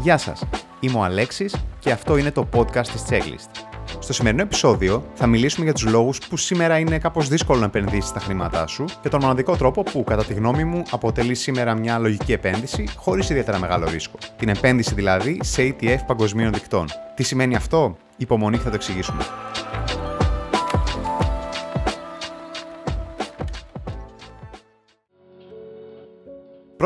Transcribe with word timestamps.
Γεια 0.00 0.18
σας, 0.18 0.44
είμαι 0.80 0.98
ο 0.98 1.02
Αλέξης 1.02 1.56
και 1.78 1.90
αυτό 1.90 2.16
είναι 2.16 2.30
το 2.30 2.48
podcast 2.54 2.86
της 2.86 3.04
Checklist. 3.10 3.66
Στο 3.98 4.12
σημερινό 4.12 4.42
επεισόδιο 4.42 5.04
θα 5.14 5.26
μιλήσουμε 5.26 5.64
για 5.64 5.74
τους 5.74 5.84
λόγους 5.84 6.18
που 6.18 6.36
σήμερα 6.36 6.78
είναι 6.78 6.98
κάπως 6.98 7.28
δύσκολο 7.28 7.58
να 7.58 7.64
επενδύσεις 7.64 8.12
τα 8.12 8.20
χρήματά 8.20 8.66
σου 8.66 8.84
και 9.02 9.08
τον 9.08 9.20
μοναδικό 9.20 9.56
τρόπο 9.56 9.82
που 9.82 10.04
κατά 10.04 10.24
τη 10.24 10.34
γνώμη 10.34 10.64
μου 10.64 10.82
αποτελεί 10.90 11.34
σήμερα 11.34 11.74
μια 11.74 11.98
λογική 11.98 12.32
επένδυση 12.32 12.88
χωρίς 12.96 13.30
ιδιαίτερα 13.30 13.58
μεγάλο 13.58 13.88
ρίσκο. 13.88 14.18
Την 14.36 14.48
επένδυση 14.48 14.94
δηλαδή 14.94 15.40
σε 15.42 15.76
ETF 15.80 16.00
παγκοσμίων 16.06 16.52
δικτών. 16.52 16.86
Τι 17.14 17.22
σημαίνει 17.22 17.56
αυτό; 17.56 17.96
Υπομονή 18.16 18.56
θα 18.56 18.68
το 18.68 18.74
εξηγήσουμε. 18.74 19.22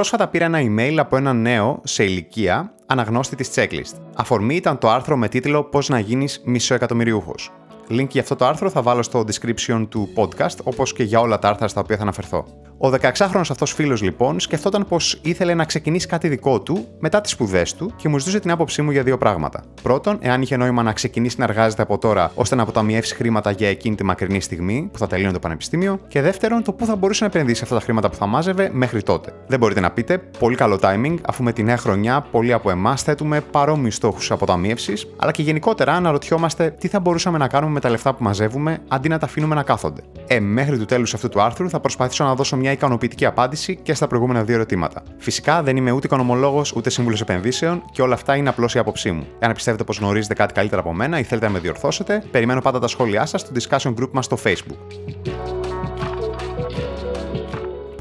Πρόσφατα 0.02 0.28
πήρα 0.28 0.44
ένα 0.44 0.58
email 0.62 0.96
από 0.98 1.16
ένα 1.16 1.32
νέο 1.32 1.80
σε 1.84 2.04
ηλικία 2.04 2.74
αναγνώστη 2.86 3.36
της 3.36 3.50
checklist. 3.54 4.00
Αφορμή 4.16 4.54
ήταν 4.54 4.78
το 4.78 4.90
άρθρο 4.90 5.16
με 5.16 5.28
τίτλο 5.28 5.64
«Πώς 5.64 5.88
να 5.88 5.98
γίνεις 5.98 6.42
μισοεκατομμυριούχος». 6.44 7.50
Link 7.90 8.08
για 8.08 8.20
αυτό 8.20 8.36
το 8.36 8.46
άρθρο 8.46 8.70
θα 8.70 8.82
βάλω 8.82 9.02
στο 9.02 9.24
description 9.26 9.86
του 9.88 10.08
podcast, 10.16 10.56
όπως 10.62 10.92
και 10.92 11.02
για 11.02 11.20
όλα 11.20 11.38
τα 11.38 11.48
άρθρα 11.48 11.68
στα 11.68 11.80
οποία 11.80 11.96
θα 11.96 12.02
αναφερθώ. 12.02 12.44
Ο 12.84 12.90
16χρονο 13.00 13.40
αυτός 13.50 13.72
φίλος 13.72 14.02
λοιπόν 14.02 14.40
σκεφτόταν 14.40 14.86
πως 14.88 15.18
ήθελε 15.22 15.54
να 15.54 15.64
ξεκινήσει 15.64 16.06
κάτι 16.06 16.28
δικό 16.28 16.60
του 16.60 16.86
μετά 16.98 17.20
τις 17.20 17.30
σπουδές 17.30 17.74
του 17.74 17.92
και 17.96 18.08
μου 18.08 18.18
ζητούσε 18.18 18.40
την 18.40 18.50
άποψή 18.50 18.82
μου 18.82 18.90
για 18.90 19.02
δύο 19.02 19.18
πράγματα. 19.18 19.64
Πρώτον, 19.82 20.18
εάν 20.20 20.42
είχε 20.42 20.56
νόημα 20.56 20.82
να 20.82 20.92
ξεκινήσει 20.92 21.36
να 21.38 21.44
εργάζεται 21.44 21.82
από 21.82 21.98
τώρα 21.98 22.30
ώστε 22.34 22.54
να 22.54 22.62
αποταμιεύσει 22.62 23.14
χρήματα 23.14 23.50
για 23.50 23.68
εκείνη 23.68 23.94
τη 23.94 24.04
μακρινή 24.04 24.40
στιγμή 24.40 24.88
που 24.92 24.98
θα 24.98 25.06
τελειώνει 25.06 25.32
το 25.32 25.38
πανεπιστήμιο. 25.38 25.98
Και 26.08 26.20
δεύτερον, 26.22 26.62
το 26.62 26.72
πού 26.72 26.84
θα 26.84 26.96
μπορούσε 26.96 27.24
να 27.24 27.30
επενδύσει 27.34 27.62
αυτά 27.62 27.74
τα 27.74 27.80
χρήματα 27.80 28.10
που 28.10 28.16
θα 28.16 28.26
μάζευε 28.26 28.70
μέχρι 28.72 29.02
τότε. 29.02 29.32
Δεν 29.46 29.58
μπορείτε 29.58 29.80
να 29.80 29.90
πείτε, 29.90 30.18
πολύ 30.18 30.56
καλό 30.56 30.78
timing, 30.82 31.14
αφού 31.26 31.42
με 31.42 31.52
τη 31.52 31.62
νέα 31.62 31.76
χρονιά 31.76 32.20
πολλοί 32.30 32.52
από 32.52 32.70
εμάς 32.70 33.02
θέτουμε 33.02 33.40
παρόμοιους 33.40 33.94
στόχους 33.94 34.30
αποταμίευσης, 34.30 35.06
αλλά 35.16 35.30
και 35.30 35.42
γενικότερα 35.42 35.92
αναρωτιόμαστε 35.92 36.74
τι 36.78 36.88
θα 36.88 37.00
μπορούσαμε 37.00 37.38
να 37.38 37.48
κάνουμε 37.48 37.71
με 37.72 37.80
τα 37.80 37.90
λεφτά 37.90 38.14
που 38.14 38.22
μαζεύουμε 38.22 38.78
αντί 38.88 39.08
να 39.08 39.18
τα 39.18 39.26
αφήνουμε 39.26 39.54
να 39.54 39.62
κάθονται. 39.62 40.02
Ε, 40.26 40.40
μέχρι 40.40 40.78
του 40.78 40.84
τέλου 40.84 41.06
αυτού 41.14 41.28
του 41.28 41.42
άρθρου 41.42 41.68
θα 41.68 41.80
προσπαθήσω 41.80 42.24
να 42.24 42.34
δώσω 42.34 42.56
μια 42.56 42.72
ικανοποιητική 42.72 43.26
απάντηση 43.26 43.76
και 43.82 43.94
στα 43.94 44.06
προηγούμενα 44.06 44.44
δύο 44.44 44.54
ερωτήματα. 44.54 45.02
Φυσικά 45.18 45.62
δεν 45.62 45.76
είμαι 45.76 45.90
ούτε 45.90 46.06
οικονομολόγος 46.06 46.72
ούτε 46.72 46.90
σύμβουλος 46.90 47.20
επενδύσεων 47.20 47.82
και 47.92 48.02
όλα 48.02 48.14
αυτά 48.14 48.36
είναι 48.36 48.48
απλώς 48.48 48.74
η 48.74 48.78
άποψή 48.78 49.10
μου. 49.10 49.26
Εάν 49.38 49.52
πιστεύετε 49.52 49.84
πως 49.84 49.98
γνωρίζετε 49.98 50.34
κάτι 50.34 50.52
καλύτερα 50.52 50.80
από 50.80 50.92
μένα 50.92 51.18
ή 51.18 51.22
θέλετε 51.22 51.46
να 51.46 51.52
με 51.52 51.58
διορθώσετε, 51.58 52.22
περιμένω 52.30 52.60
πάντα 52.60 52.78
τα 52.78 52.88
σχόλιά 52.88 53.26
σας 53.26 53.40
στο 53.40 53.50
discussion 53.54 53.94
group 54.00 54.10
μας 54.12 54.24
στο 54.24 54.38
Facebook. 54.44 55.61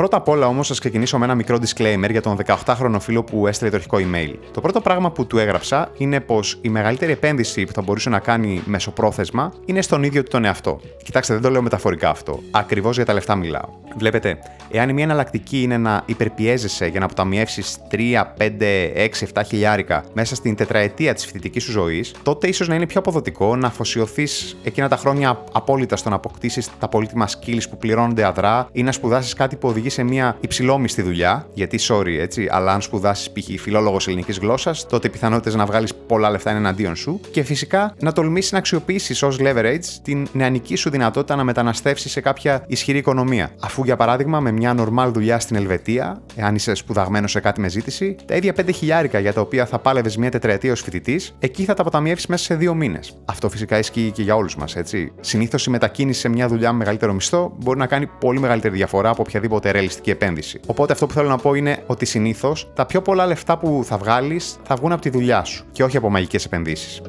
Πρώτα 0.01 0.17
απ' 0.17 0.27
όλα 0.27 0.47
όμως, 0.47 0.67
θα 0.67 0.73
ξεκινήσω 0.79 1.17
με 1.17 1.25
ένα 1.25 1.35
μικρό 1.35 1.57
disclaimer 1.61 2.09
για 2.09 2.21
τον 2.21 2.37
18χρονο 2.45 2.97
φίλο 2.99 3.23
που 3.23 3.47
έστειλε 3.47 3.69
το 3.69 3.75
αρχικό 3.75 3.97
email. 3.97 4.33
Το 4.51 4.61
πρώτο 4.61 4.81
πράγμα 4.81 5.11
που 5.11 5.27
του 5.27 5.37
έγραψα 5.37 5.91
είναι 5.97 6.19
πως 6.19 6.57
η 6.61 6.69
μεγαλύτερη 6.69 7.11
επένδυση 7.11 7.65
που 7.65 7.71
θα 7.73 7.81
μπορούσε 7.81 8.09
να 8.09 8.19
κάνει 8.19 8.61
μεσοπρόθεσμα 8.65 9.53
είναι 9.65 9.81
στον 9.81 10.03
ίδιο 10.03 10.23
του 10.23 10.29
τον 10.29 10.45
εαυτό. 10.45 10.79
Κοιτάξτε, 11.03 11.33
δεν 11.33 11.41
το 11.41 11.49
λέω 11.49 11.61
μεταφορικά 11.61 12.09
αυτό. 12.09 12.39
Ακριβώς 12.51 12.95
για 12.95 13.05
τα 13.05 13.13
λεφτά 13.13 13.35
μιλάω. 13.35 13.69
Βλέπετε, 13.97 14.37
εάν 14.71 14.89
η 14.89 14.93
μία 14.93 15.03
εναλλακτική 15.03 15.61
είναι 15.61 15.77
να 15.77 16.03
υπερπιέζεσαι 16.05 16.85
για 16.85 16.99
να 16.99 17.05
αποταμιεύσεις 17.05 17.77
3, 17.91 17.97
5, 18.37 18.93
6, 18.95 19.27
7 19.33 19.41
χιλιάρικα 19.45 20.03
μέσα 20.13 20.35
στην 20.35 20.55
τετραετία 20.55 21.13
της 21.13 21.25
φοιτητικής 21.25 21.63
σου 21.63 21.71
ζωής, 21.71 22.13
τότε 22.23 22.47
ίσως 22.47 22.67
να 22.67 22.75
είναι 22.75 22.85
πιο 22.85 22.99
αποδοτικό 22.99 23.55
να 23.55 23.67
αφοσιωθείς 23.67 24.57
εκείνα 24.63 24.87
τα 24.87 24.95
χρόνια 24.95 25.43
απόλυτα 25.51 25.95
στο 25.95 26.09
να 26.09 26.15
αποκτήσεις 26.15 26.69
τα 26.79 26.87
πολύτιμα 26.87 27.27
skills 27.27 27.63
που 27.69 27.77
πληρώνονται 27.77 28.25
αδρά 28.25 28.67
ή 28.71 28.83
να 28.83 28.91
σπουδάσεις 28.91 29.33
κάτι 29.33 29.55
που 29.55 29.67
οδηγεί 29.67 29.89
σε 29.91 30.03
μια 30.03 30.37
υψηλόμιστη 30.39 31.01
δουλειά, 31.01 31.47
γιατί 31.53 31.79
sorry 31.81 32.17
έτσι, 32.19 32.47
αλλά 32.51 32.73
αν 32.73 32.81
σπουδάσεις 32.81 33.31
π.χ. 33.31 33.61
φιλόλογος 33.61 34.07
ελληνικής 34.07 34.37
γλώσσας, 34.37 34.85
τότε 34.87 35.07
οι 35.07 35.09
πιθανότητες 35.09 35.55
να 35.55 35.65
βγάλεις 35.65 35.93
πολλά 36.07 36.29
λεφτά 36.29 36.49
είναι 36.49 36.59
εναντίον 36.59 36.95
σου. 36.95 37.19
Και 37.31 37.43
φυσικά 37.43 37.95
να 37.99 38.11
τολμήσεις 38.11 38.51
να 38.51 38.57
αξιοποιήσεις 38.57 39.23
ως 39.23 39.37
leverage 39.39 39.85
την 40.03 40.27
νεανική 40.33 40.75
σου 40.75 40.89
δυνατότητα 40.89 41.35
να 41.35 41.43
μεταναστεύσεις 41.43 42.11
σε 42.11 42.21
κάποια 42.21 42.63
ισχυρή 42.67 42.97
οικονομία. 42.97 43.51
Αφού 43.59 43.83
για 43.83 43.95
παράδειγμα 43.95 44.39
με 44.39 44.51
μια 44.51 44.75
normal 44.77 45.09
δουλειά 45.13 45.39
στην 45.39 45.55
Ελβετία, 45.55 46.21
εάν 46.35 46.55
είσαι 46.55 46.73
σπουδαγμένος 46.73 47.31
σε 47.31 47.39
κάτι 47.39 47.61
με 47.61 47.69
ζήτηση, 47.69 48.15
τα 48.25 48.35
ίδια 48.35 48.53
5 48.53 48.69
χιλιάρικα 48.73 49.19
για 49.19 49.33
τα 49.33 49.41
οποία 49.41 49.65
θα 49.65 49.79
πάλευες 49.79 50.17
μια 50.17 50.31
τετραετία 50.31 50.71
ως 50.71 50.81
φοιτητής, 50.81 51.35
εκεί 51.39 51.63
θα 51.63 51.73
τα 51.73 51.81
αποταμιεύσει 51.81 52.25
μέσα 52.29 52.43
σε 52.43 52.55
δύο 52.55 52.73
μήνες. 52.73 53.17
Αυτό 53.25 53.49
φυσικά 53.49 53.77
ισχύει 53.77 54.11
και 54.13 54.21
για 54.21 54.35
όλους 54.35 54.55
μας, 54.55 54.75
έτσι. 54.75 55.11
Συνήθως 55.19 55.65
η 55.65 55.69
μετακίνηση 55.69 56.19
σε 56.19 56.29
μια 56.29 56.47
δουλειά 56.47 56.71
με 56.71 56.77
μεγαλύτερο 56.77 57.13
μισθό 57.13 57.53
μπορεί 57.57 57.79
να 57.79 57.85
κάνει 57.85 58.07
πολύ 58.19 58.39
μεγαλύτερη 58.39 58.75
διαφορά 58.75 59.09
από 59.09 59.21
οποιαδήποτε 59.21 59.70
ρεαλιστική 59.71 60.09
επένδυση. 60.09 60.59
Οπότε 60.65 60.93
αυτό 60.93 61.05
που 61.05 61.13
θέλω 61.13 61.27
να 61.27 61.37
πω 61.37 61.53
είναι 61.53 61.83
ότι 61.85 62.05
συνήθως 62.05 62.71
τα 62.73 62.85
πιο 62.85 63.01
πολλά 63.01 63.25
λεφτά 63.25 63.57
που 63.57 63.81
θα 63.85 63.97
βγάλεις 63.97 64.57
θα 64.63 64.75
βγουν 64.75 64.91
από 64.91 65.01
τη 65.01 65.09
δουλειά 65.09 65.43
σου 65.43 65.65
και 65.71 65.83
όχι 65.83 65.97
από 65.97 66.09
μαγικές 66.09 66.45
επενδύσεις. 66.45 67.01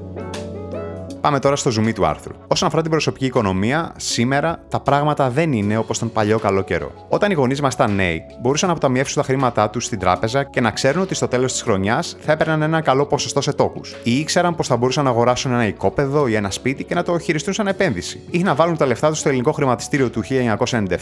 Πάμε 1.22 1.38
τώρα 1.38 1.56
στο 1.56 1.71
zoom 1.77 1.93
του 1.94 2.06
άρθρου. 2.06 2.33
Όσον 2.47 2.69
αφορά 2.69 2.83
την 2.83 2.91
προσωπική 2.91 3.25
οικονομία, 3.27 3.93
σήμερα 3.97 4.65
τα 4.69 4.81
πράγματα 4.81 5.31
δεν 5.31 5.53
είναι 5.53 5.77
όπως 5.77 5.99
τον 5.99 6.12
παλιό 6.12 6.38
καλό 6.38 6.62
καιρό. 6.62 7.06
Όταν 7.09 7.31
οι 7.31 7.34
γονείς 7.34 7.60
μας 7.60 7.75
ήταν 7.75 7.94
νέοι, 7.94 8.22
μπορούσαν 8.41 8.69
να 8.69 8.75
αποταμιεύσουν 8.75 9.22
τα 9.22 9.28
χρήματά 9.28 9.71
τους 9.71 9.84
στην 9.84 9.99
τράπεζα 9.99 10.44
και 10.44 10.60
να 10.60 10.71
ξέρουν 10.71 11.03
ότι 11.03 11.15
στο 11.15 11.28
τέλος 11.28 11.53
της 11.53 11.62
χρονιάς 11.62 12.16
θα 12.21 12.33
έπαιρναν 12.33 12.62
ένα 12.62 12.81
καλό 12.81 13.06
ποσοστό 13.06 13.41
σε 13.41 13.53
τόκους. 13.53 13.97
Ή 14.03 14.19
ήξεραν 14.19 14.55
πως 14.55 14.66
θα 14.66 14.77
μπορούσαν 14.77 15.05
να 15.05 15.10
αγοράσουν 15.10 15.53
ένα 15.53 15.66
οικόπεδο 15.66 16.27
ή 16.27 16.34
ένα 16.34 16.50
σπίτι 16.50 16.84
και 16.84 16.94
να 16.94 17.03
το 17.03 17.19
χειριστούν 17.19 17.53
σαν 17.53 17.66
επένδυση. 17.66 18.21
Ή 18.31 18.39
να 18.39 18.54
βάλουν 18.54 18.77
τα 18.77 18.87
λεφτά 18.87 19.09
τους 19.09 19.19
στο 19.19 19.28
ελληνικό 19.28 19.53
χρηματιστήριο 19.53 20.10
του 20.10 20.22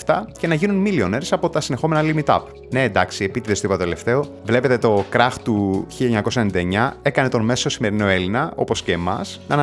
1997 0.06 0.24
και 0.38 0.46
να 0.46 0.54
γίνουν 0.54 0.86
millionaires 0.86 1.28
από 1.30 1.50
τα 1.50 1.60
συνεχόμενα 1.60 2.02
limit 2.02 2.34
up. 2.34 2.40
Ναι, 2.70 2.82
εντάξει, 2.82 3.24
επίτηδες 3.24 3.60
το 3.60 3.66
είπα 3.68 3.76
τελευταίο. 3.76 4.24
Βλέπετε 4.44 4.78
το 4.78 5.04
κράχ 5.08 5.38
του 5.38 5.86
1999 5.98 6.90
έκανε 7.02 7.28
τον 7.28 7.44
μέσο 7.44 7.68
σημερινό 7.68 8.06
Έλληνα, 8.06 8.52
όπως 8.54 8.82
και 8.82 8.92
εμάς, 8.92 9.40
να 9.48 9.56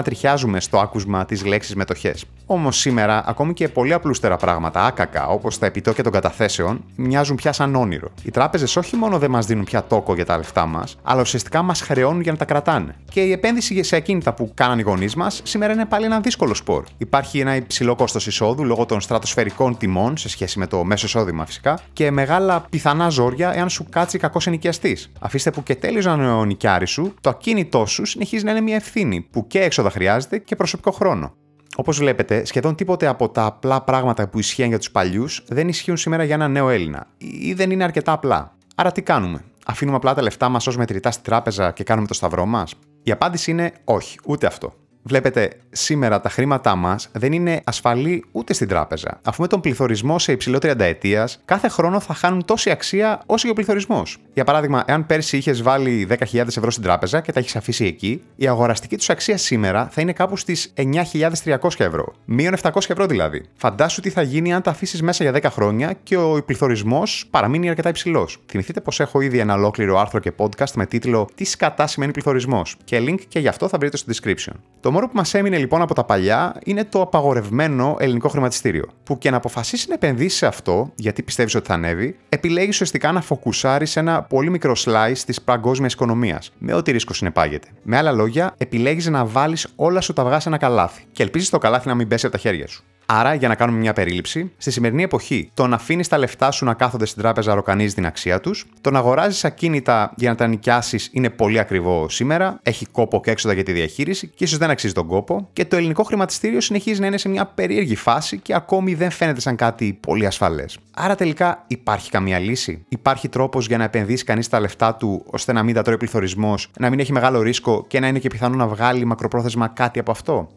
ανατριχιάζουν 0.47 0.61
στο 0.61 0.79
άκουσμα 0.79 1.25
τη 1.25 1.47
λέξη 1.47 1.75
μετοχές. 1.75 2.25
Όμως 2.45 2.77
σήμερα, 2.77 3.23
ακόμη 3.27 3.53
και 3.53 3.69
πολύ 3.69 3.93
απλούστερα 3.93 4.37
πράγματα, 4.37 4.85
άκακα, 4.85 5.27
όπως 5.27 5.57
τα 5.57 5.65
επιτόκια 5.65 6.03
των 6.03 6.11
καταθέσεων, 6.11 6.83
μοιάζουν 6.95 7.35
πια 7.35 7.51
σαν 7.51 7.75
όνειρο. 7.75 8.09
Οι 8.23 8.31
τράπεζες 8.31 8.75
όχι 8.75 8.95
μόνο 8.95 9.17
δεν 9.17 9.29
μας 9.29 9.45
δίνουν 9.45 9.63
πια 9.63 9.83
τόκο 9.83 10.15
για 10.15 10.25
τα 10.25 10.37
λεφτά 10.37 10.65
μας, 10.65 10.97
αλλά 11.03 11.21
ουσιαστικά 11.21 11.61
μας 11.61 11.81
χρεώνουν 11.81 12.21
για 12.21 12.31
να 12.31 12.37
τα 12.37 12.45
κρατάνε. 12.45 12.95
Και 13.11 13.21
η 13.21 13.31
επένδυση 13.31 13.83
σε 13.83 13.95
ακίνητα 13.95 14.33
που 14.33 14.51
κάναν 14.53 14.79
οι 14.79 14.81
γονείς 14.81 15.15
μας 15.15 15.41
σήμερα 15.43 15.73
είναι 15.73 15.85
πάλι 15.85 16.05
ένα 16.05 16.19
δύσκολο 16.19 16.53
σπορ. 16.53 16.83
Υπάρχει 16.97 17.39
ένα 17.39 17.55
υψηλό 17.55 17.95
κόστος 17.95 18.27
εισόδου 18.27 18.65
λόγω 18.65 18.85
των 18.85 19.01
στρατοσφαιρικών 19.01 19.77
τιμών 19.77 20.17
σε 20.17 20.29
σχέση 20.29 20.59
με 20.59 20.67
το 20.67 20.83
μέσο 20.83 21.05
εισόδημα 21.05 21.45
φυσικά 21.45 21.79
και 21.93 22.11
μεγάλα 22.11 22.65
πιθανά 22.69 23.09
ζόρια 23.09 23.53
εάν 23.55 23.69
σου 23.69 23.85
κάτσει 23.89 24.17
κακός 24.17 24.47
ενοικιαστής. 24.47 25.11
Αφήστε 25.19 25.51
που 25.51 25.63
και 25.63 25.75
τέλειωσαν 25.75 26.25
ο 26.25 26.45
νοικιάρι 26.45 26.85
σου, 26.85 27.13
το 27.21 27.29
ακίνητό 27.29 27.85
σου 27.85 28.05
συνεχίζει 28.05 28.43
να 28.43 28.51
είναι 28.51 28.61
μια 28.61 28.75
ευθύνη 28.75 29.27
που 29.31 29.47
και 29.47 29.59
έξοδα 29.59 29.89
χρειάζεται 29.89 30.36
και 30.37 30.55
προσωπικό 30.55 30.91
χρόνο. 30.91 31.35
Όπως 31.75 31.97
βλέπετε, 31.97 32.45
σχεδόν 32.45 32.75
τίποτε 32.75 33.07
από 33.07 33.29
τα 33.29 33.45
απλά 33.45 33.81
πράγματα 33.81 34.27
που 34.27 34.39
ισχύουν 34.39 34.67
για 34.67 34.77
τους 34.77 34.91
παλιούς 34.91 35.43
δεν 35.47 35.67
ισχύουν 35.67 35.97
σήμερα 35.97 36.23
για 36.23 36.35
ένα 36.35 36.47
νέο 36.47 36.69
Έλληνα 36.69 37.07
ή 37.17 37.53
δεν 37.53 37.71
είναι 37.71 37.83
αρκετά 37.83 38.11
απλά. 38.11 38.55
Άρα 38.75 38.91
τι 38.91 39.01
κάνουμε, 39.01 39.43
Αφήνουμε 39.69 39.97
απλά 39.97 40.13
τα 40.13 40.21
λεφτά 40.21 40.49
μας 40.49 40.67
ως 40.67 40.77
μετρητά 40.77 41.11
στη 41.11 41.23
τράπεζα 41.23 41.71
και 41.71 41.83
κάνουμε 41.83 42.07
το 42.07 42.13
σταυρό 42.13 42.45
μας; 42.45 42.73
Η 43.03 43.11
απάντηση 43.11 43.51
είναι 43.51 43.71
όχι, 43.83 44.19
ούτε 44.25 44.47
αυτό. 44.47 44.73
Βλέπετε, 45.07 45.49
σήμερα 45.71 46.21
τα 46.21 46.29
χρήματά 46.29 46.75
μας 46.75 47.09
δεν 47.11 47.31
είναι 47.31 47.61
ασφαλή 47.63 48.23
ούτε 48.31 48.53
στην 48.53 48.67
τράπεζα, 48.67 49.19
αφού 49.23 49.41
με 49.41 49.47
τον 49.47 49.61
πληθωρισμό 49.61 50.19
σε 50.19 50.31
υψηλό 50.31 50.57
τριανταετία 50.57 51.29
κάθε 51.45 51.67
χρόνο 51.67 51.99
θα 51.99 52.13
χάνουν 52.13 52.45
τόση 52.45 52.69
αξία 52.69 53.21
όσο 53.25 53.45
και 53.45 53.51
ο 53.51 53.53
πληθωρισμός. 53.53 54.17
Για 54.33 54.43
παράδειγμα, 54.43 54.83
εάν 54.87 55.05
πέρσι 55.05 55.37
είχες 55.37 55.61
βάλει 55.61 56.07
10.000 56.09 56.17
ευρώ 56.33 56.71
στην 56.71 56.83
τράπεζα 56.83 57.21
και 57.21 57.31
τα 57.31 57.39
έχεις 57.39 57.55
αφήσει 57.55 57.85
εκεί, 57.85 58.21
η 58.35 58.47
αγοραστική 58.47 58.97
τους 58.97 59.09
αξία 59.09 59.37
σήμερα 59.37 59.87
θα 59.91 60.01
είναι 60.01 60.13
κάπου 60.13 60.37
στις 60.37 60.73
9.300 60.75 61.57
ευρώ. 61.77 62.13
Μείον 62.25 62.53
700 62.61 62.71
ευρώ 62.87 63.05
δηλαδή. 63.05 63.43
Φαντάσου 63.55 64.01
τι 64.01 64.09
θα 64.09 64.21
γίνει 64.21 64.53
αν 64.53 64.61
τα 64.61 64.71
αφήσεις 64.71 65.01
μέσα 65.01 65.23
για 65.23 65.33
10 65.33 65.51
χρόνια 65.51 65.97
και 66.03 66.17
ο 66.17 66.43
πληθωρισμός 66.45 67.27
παραμείνει 67.29 67.69
αρκετά 67.69 67.89
υψηλός. 67.89 68.37
Θυμηθείτε 68.45 68.81
πως 68.81 68.99
έχω 68.99 69.21
ήδη 69.21 69.39
ένα 69.39 69.53
ολόκληρο 69.53 69.99
άρθρο 69.99 70.19
και 70.19 70.31
podcast 70.37 70.71
με 70.75 70.85
τίτλο 70.85 71.27
Τι 71.35 71.45
σκατά 71.45 71.87
σημαίνει 71.87 72.11
πληθωρισμός 72.11 72.75
και 72.83 73.03
link 73.07 73.19
και 73.27 73.39
γι' 73.39 73.47
αυτό 73.47 73.67
θα 73.67 73.77
βρείτε 73.77 73.97
στο 73.97 74.13
description. 74.13 74.53
Το 74.79 74.91
μόνο 74.97 75.09
που 75.09 75.17
μας 75.17 75.33
έμεινε 75.33 75.57
λοιπόν 75.57 75.81
από 75.81 75.93
τα 75.93 76.03
παλιά 76.03 76.55
είναι 76.65 76.83
το 76.83 77.01
απαγορευμένο 77.01 77.95
ελληνικό 77.99 78.29
χρηματιστήριο. 78.29 78.85
Που 79.03 79.17
και 79.17 79.29
να 79.29 79.37
αποφασίσει 79.37 79.87
να 79.87 79.93
επενδύσει 79.93 80.37
σε 80.37 80.45
αυτό, 80.45 80.91
γιατί 80.95 81.23
πιστεύεις 81.23 81.55
ότι 81.55 81.67
θα 81.67 81.73
ανέβει, 81.73 82.17
επιλέγει 82.29 82.69
ουσιαστικά 82.69 83.11
να 83.11 83.21
φοκουσάρει 83.21 83.85
ένα 83.93 84.23
πολύ 84.23 84.49
μικρό 84.49 84.75
slice 84.77 85.17
της 85.25 85.41
παγκόσμιας 85.41 85.93
οικονομίας, 85.93 86.51
με 86.57 86.73
ό,τι 86.73 86.91
ρίσκο 86.91 87.13
συνεπάγεται. 87.13 87.67
Με 87.83 87.97
άλλα 87.97 88.11
λόγια, 88.11 88.53
επιλέγεις 88.57 89.07
να 89.07 89.25
βάλεις 89.25 89.67
όλα 89.75 90.01
σου 90.01 90.13
τα 90.13 90.21
αυγά 90.21 90.39
σε 90.39 90.49
ένα 90.49 90.57
καλάθι 90.57 91.03
και 91.11 91.23
ελπίζεις 91.23 91.49
το 91.49 91.57
καλάθι 91.57 91.87
να 91.87 91.95
μην 91.95 92.07
πέσει 92.07 92.25
από 92.25 92.35
τα 92.35 92.41
χέρια 92.41 92.67
σου. 92.67 92.83
Άρα, 93.09 93.33
για 93.33 93.47
να 93.47 93.55
κάνουμε 93.55 93.79
μια 93.79 93.93
περίληψη, 93.93 94.51
στη 94.57 94.71
σημερινή 94.71 95.03
εποχή, 95.03 95.51
το 95.53 95.67
να 95.67 95.75
αφήνεις 95.75 96.07
τα 96.07 96.17
λεφτά 96.17 96.51
σου 96.51 96.65
να 96.65 96.73
κάθονται 96.73 97.05
στην 97.05 97.21
τράπεζα 97.21 97.53
ροκανίζεις 97.53 97.93
την 97.93 98.05
αξία 98.05 98.39
τους, 98.39 98.65
το 98.81 98.91
να 98.91 98.99
αγοράζεις 98.99 99.45
ακίνητα 99.45 100.13
για 100.15 100.29
να 100.29 100.35
τα 100.35 100.47
νοικιάσεις 100.47 101.09
είναι 101.11 101.29
πολύ 101.29 101.59
ακριβό 101.59 102.09
σήμερα, 102.09 102.59
έχει 102.63 102.85
κόπο 102.85 103.21
και 103.21 103.31
έξοδα 103.31 103.53
για 103.53 103.63
τη 103.63 103.71
διαχείριση 103.71 104.27
και 104.27 104.43
ίσως 104.43 104.57
δεν 104.57 104.69
αξίζει 104.69 104.93
τον 104.93 105.07
κόπο, 105.07 105.49
και 105.53 105.65
το 105.65 105.75
ελληνικό 105.75 106.03
χρηματιστήριο 106.03 106.61
συνεχίζει 106.61 106.99
να 106.99 107.07
είναι 107.07 107.17
σε 107.17 107.29
μια 107.29 107.45
περίεργη 107.45 107.95
φάση 107.95 108.39
και 108.39 108.55
ακόμη 108.55 108.93
δεν 108.93 109.11
φαίνεται 109.11 109.41
σαν 109.41 109.55
κάτι 109.55 109.97
πολύ 110.01 110.25
ασφαλές. 110.25 110.77
Άρα 110.95 111.15
τελικά 111.15 111.63
υπάρχει 111.67 112.09
καμία 112.09 112.39
λύση; 112.39 112.85
Υπάρχει 112.89 113.29
τρόπος 113.29 113.67
για 113.67 113.77
να 113.77 113.83
επενδύσει 113.83 114.23
κανείς 114.23 114.49
τα 114.49 114.59
λεφτά 114.59 114.95
του 114.95 115.25
ώστε 115.25 115.53
να 115.53 115.63
μην 115.63 115.75
τα 115.75 115.81
τρώει 115.81 115.97
πληθωρισμός, 115.97 116.71
να 116.79 116.89
μην 116.89 116.99
έχει 116.99 117.11
μεγάλο 117.11 117.41
ρίσκο 117.41 117.85
και 117.87 117.99
να 117.99 118.07
είναι 118.07 118.19
και 118.19 118.29
πιθανό 118.29 118.55
να 118.55 118.67
βγάλει 118.67 119.05
μακροπρόθεσμα 119.05 119.67
κάτι 119.67 119.99
από 119.99 120.11
αυτό; 120.11 120.49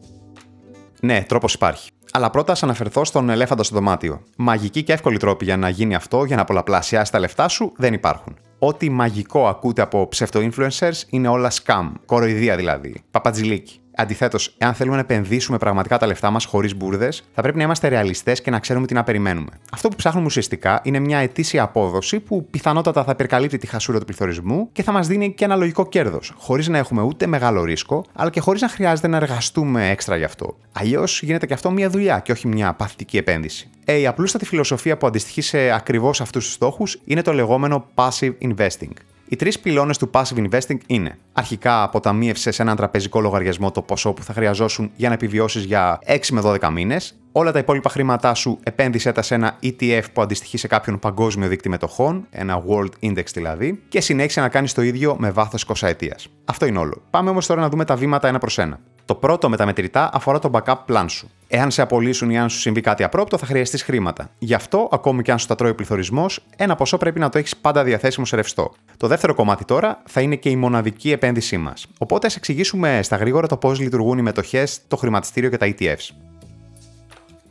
Ναι, 0.99 1.23
τρόπος 1.27 1.53
υπάρχει. 1.53 1.89
Αλλά 2.13 2.29
πρώτα 2.29 2.51
ας 2.51 2.63
αναφερθώ 2.63 3.05
στον 3.05 3.29
ελέφαντα 3.29 3.63
στο 3.63 3.75
δωμάτιο. 3.75 4.21
Μαγικοί 4.37 4.83
και 4.83 4.93
εύκολοι 4.93 5.17
τρόποι 5.17 5.45
για 5.45 5.57
να 5.57 5.69
γίνει 5.69 5.95
αυτό, 5.95 6.23
για 6.23 6.35
να 6.35 6.43
πολλαπλασιάσει 6.43 7.11
τα 7.11 7.19
λεφτά 7.19 7.47
σου, 7.47 7.73
δεν 7.77 7.93
υπάρχουν. 7.93 8.37
Ό,τι 8.59 8.89
μαγικό 8.89 9.47
ακούτε 9.47 9.81
από 9.81 10.07
ψευτο-influencers 10.11 11.01
είναι 11.09 11.27
όλα 11.27 11.51
scam, 11.51 11.91
κοροϊδία 12.05 12.55
δηλαδή, 12.55 12.95
παπατζηλίκι. 13.11 13.80
Αντιθέτως, 13.95 14.55
εάν 14.57 14.73
θέλουμε 14.73 14.95
να 14.95 15.01
επενδύσουμε 15.01 15.57
πραγματικά 15.57 15.97
τα 15.97 16.07
λεφτά 16.07 16.29
μας 16.31 16.45
χωρίς 16.45 16.75
μπουρδες, 16.75 17.23
θα 17.33 17.41
πρέπει 17.41 17.57
να 17.57 17.63
είμαστε 17.63 17.87
ρεαλιστές 17.87 18.41
και 18.41 18.51
να 18.51 18.59
ξέρουμε 18.59 18.87
τι 18.87 18.93
να 18.93 19.03
περιμένουμε. 19.03 19.49
Αυτό 19.71 19.89
που 19.89 19.95
ψάχνουμε 19.95 20.25
ουσιαστικά 20.25 20.79
είναι 20.83 20.99
μια 20.99 21.17
ετήσια 21.17 21.63
απόδοση 21.63 22.19
που 22.19 22.45
πιθανότατα 22.45 23.03
θα 23.03 23.11
υπερκαλύπτει 23.11 23.57
τη 23.57 23.67
χασούρα 23.67 23.99
του 23.99 24.05
πληθωρισμού 24.05 24.69
και 24.71 24.83
θα 24.83 24.91
μας 24.91 25.07
δίνει 25.07 25.33
και 25.33 25.45
ένα 25.45 25.55
λογικό 25.55 25.87
κέρδος, 25.87 26.33
χωρίς 26.37 26.67
να 26.67 26.77
έχουμε 26.77 27.01
ούτε 27.01 27.27
μεγάλο 27.27 27.63
ρίσκο, 27.63 28.05
αλλά 28.13 28.29
και 28.29 28.39
χωρίς 28.39 28.61
να 28.61 28.67
χρειάζεται 28.67 29.07
να 29.07 29.17
εργαστούμε 29.17 29.89
έξτρα 29.89 30.17
γι' 30.17 30.23
αυτό. 30.23 30.57
Αλλιώς 30.71 31.21
γίνεται 31.21 31.45
και 31.45 31.53
αυτό 31.53 31.71
μια 31.71 31.89
δουλειά 31.89 32.19
και 32.19 32.31
όχι 32.31 32.47
μια 32.47 32.73
παθητική 32.73 33.17
επένδυση. 33.17 33.69
Ε, 33.85 33.97
η 33.97 34.07
απλούστατη 34.07 34.45
φιλοσοφία 34.45 34.97
που 34.97 35.07
αντιστοιχεί 35.07 35.41
σε 35.41 35.71
ακριβώς 35.71 36.21
αυτούς 36.21 36.45
τους 36.45 36.53
στόχους 36.53 36.99
είναι 37.05 37.21
το 37.21 37.33
λεγόμενο 37.33 37.85
passive 37.95 38.33
investing. 38.41 38.93
Οι 39.31 39.35
τρεις 39.35 39.59
πυλώνες 39.59 39.97
του 39.97 40.09
passive 40.13 40.49
investing 40.49 40.77
είναι 40.87 41.17
αρχικά 41.33 41.83
αποταμίευσε 41.83 42.51
σε 42.51 42.61
έναν 42.61 42.75
τραπεζικό 42.75 43.21
λογαριασμό 43.21 43.71
το 43.71 43.81
ποσό 43.81 44.13
που 44.13 44.23
θα 44.23 44.33
χρειαζόσουν 44.33 44.91
για 44.95 45.07
να 45.07 45.13
επιβιώσεις 45.13 45.63
για 45.63 45.99
6 46.07 46.17
με 46.31 46.41
12 46.43 46.69
μήνες. 46.71 47.19
Όλα 47.31 47.51
τα 47.51 47.59
υπόλοιπα 47.59 47.89
χρήματά 47.89 48.33
σου 48.33 48.59
επένδυσέ 48.63 49.11
τα 49.11 49.21
σε 49.21 49.35
ένα 49.35 49.57
ETF 49.63 50.03
που 50.13 50.21
αντιστοιχεί 50.21 50.57
σε 50.57 50.67
κάποιον 50.67 50.99
παγκόσμιο 50.99 51.47
δείκτη 51.47 51.69
μετοχών, 51.69 52.27
ένα 52.29 52.63
World 52.67 53.09
Index 53.09 53.25
δηλαδή, 53.33 53.81
και 53.87 54.01
συνέχισε 54.01 54.41
να 54.41 54.49
κάνεις 54.49 54.73
το 54.73 54.81
ίδιο 54.81 55.15
με 55.19 55.31
βάθος 55.31 55.65
20 55.67 55.87
ετία. 55.87 56.17
Αυτό 56.45 56.65
είναι 56.65 56.79
όλο. 56.79 57.01
Πάμε 57.09 57.29
όμως 57.29 57.45
τώρα 57.45 57.61
να 57.61 57.69
δούμε 57.69 57.85
τα 57.85 57.95
βήματα 57.95 58.27
ένα 58.27 58.39
προς 58.39 58.57
ένα. 58.57 58.79
Το 59.05 59.15
πρώτο 59.15 59.49
με 59.49 59.57
τα 59.57 59.65
μετρητά 59.65 60.09
αφορά 60.13 60.39
το 60.39 60.51
backup 60.53 60.77
plan 60.87 61.05
σου. 61.07 61.29
Εάν 61.53 61.71
σε 61.71 61.81
απολύσουν 61.81 62.29
ή 62.29 62.39
αν 62.39 62.49
σου 62.49 62.59
συμβεί 62.59 62.81
κάτι 62.81 63.03
απρόπτο, 63.03 63.37
θα 63.37 63.45
χρειαστείς 63.45 63.83
χρήματα. 63.83 64.29
Γι' 64.37 64.53
αυτό, 64.53 64.89
ακόμη 64.91 65.21
και 65.21 65.31
αν 65.31 65.39
σου 65.39 65.47
τα 65.47 65.55
τρώει 65.55 65.71
ο 65.71 65.75
πληθωρισμός, 65.75 66.45
ένα 66.55 66.75
ποσό 66.75 66.97
πρέπει 66.97 67.19
να 67.19 67.29
το 67.29 67.37
έχεις 67.37 67.57
πάντα 67.57 67.83
διαθέσιμο 67.83 68.25
σε 68.25 68.35
ρευστό. 68.35 68.71
Το 68.97 69.07
δεύτερο 69.07 69.33
κομμάτι 69.33 69.65
τώρα 69.65 70.01
θα 70.05 70.21
είναι 70.21 70.35
και 70.35 70.49
η 70.49 70.55
μοναδική 70.55 71.11
επένδυσή 71.11 71.57
μας. 71.57 71.87
Οπότε, 71.97 72.27
ας 72.27 72.35
εξηγήσουμε 72.35 72.99
στα 73.03 73.15
γρήγορα 73.15 73.47
το 73.47 73.57
πώς 73.57 73.79
λειτουργούν 73.79 74.17
οι 74.17 74.21
μετοχές, 74.21 74.81
το 74.87 74.95
χρηματιστήριο 74.95 75.49
και 75.49 75.57
τα 75.57 75.73
ETFs. 75.77 76.30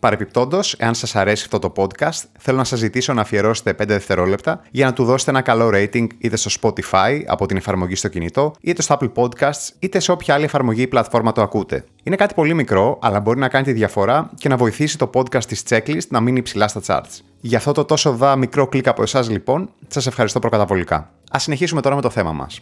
Παρεπιπτόντως, 0.00 0.74
εάν 0.78 0.94
σας 0.94 1.16
αρέσει 1.16 1.42
αυτό 1.44 1.58
το 1.58 1.72
podcast, 1.76 2.22
θέλω 2.38 2.56
να 2.56 2.64
σας 2.64 2.78
ζητήσω 2.78 3.12
να 3.12 3.20
αφιερώσετε 3.20 3.72
5 3.72 3.86
δευτερόλεπτα 3.86 4.60
για 4.70 4.86
να 4.86 4.92
του 4.92 5.04
δώσετε 5.04 5.30
ένα 5.30 5.40
καλό 5.40 5.70
rating 5.72 6.06
είτε 6.18 6.36
στο 6.36 6.50
Spotify 6.60 7.22
από 7.26 7.46
την 7.46 7.56
εφαρμογή 7.56 7.94
στο 7.94 8.08
κινητό, 8.08 8.52
είτε 8.60 8.82
στο 8.82 8.96
Apple 9.00 9.12
Podcasts, 9.14 9.68
είτε 9.78 9.98
σε 10.00 10.12
όποια 10.12 10.34
άλλη 10.34 10.44
εφαρμογή 10.44 10.82
ή 10.82 10.86
πλατφόρμα 10.86 11.32
το 11.32 11.42
ακούτε. 11.42 11.84
Είναι 12.02 12.16
κάτι 12.16 12.34
πολύ 12.34 12.54
μικρό, 12.54 12.98
αλλά 13.02 13.20
μπορεί 13.20 13.38
να 13.38 13.48
κάνει 13.48 13.64
τη 13.64 13.72
διαφορά 13.72 14.30
και 14.34 14.48
να 14.48 14.56
βοηθήσει 14.56 14.98
το 14.98 15.10
podcast 15.14 15.44
της 15.44 15.62
checklist 15.68 16.06
να 16.08 16.20
μείνει 16.20 16.38
υψηλά 16.38 16.68
στα 16.68 16.80
charts. 16.86 17.18
Για 17.40 17.58
αυτό 17.58 17.72
το 17.72 17.84
τόσο 17.84 18.12
δά 18.12 18.36
μικρό 18.36 18.66
κλικ 18.66 18.88
από 18.88 19.02
εσάς, 19.02 19.30
λοιπόν, 19.30 19.70
σας 19.88 20.06
ευχαριστώ 20.06 20.38
προκαταβολικά. 20.38 21.10
Α 21.36 21.38
συνεχίσουμε 21.38 21.80
τώρα 21.80 21.94
με 21.94 22.00
το 22.00 22.10
θέμα 22.10 22.32
μας. 22.32 22.60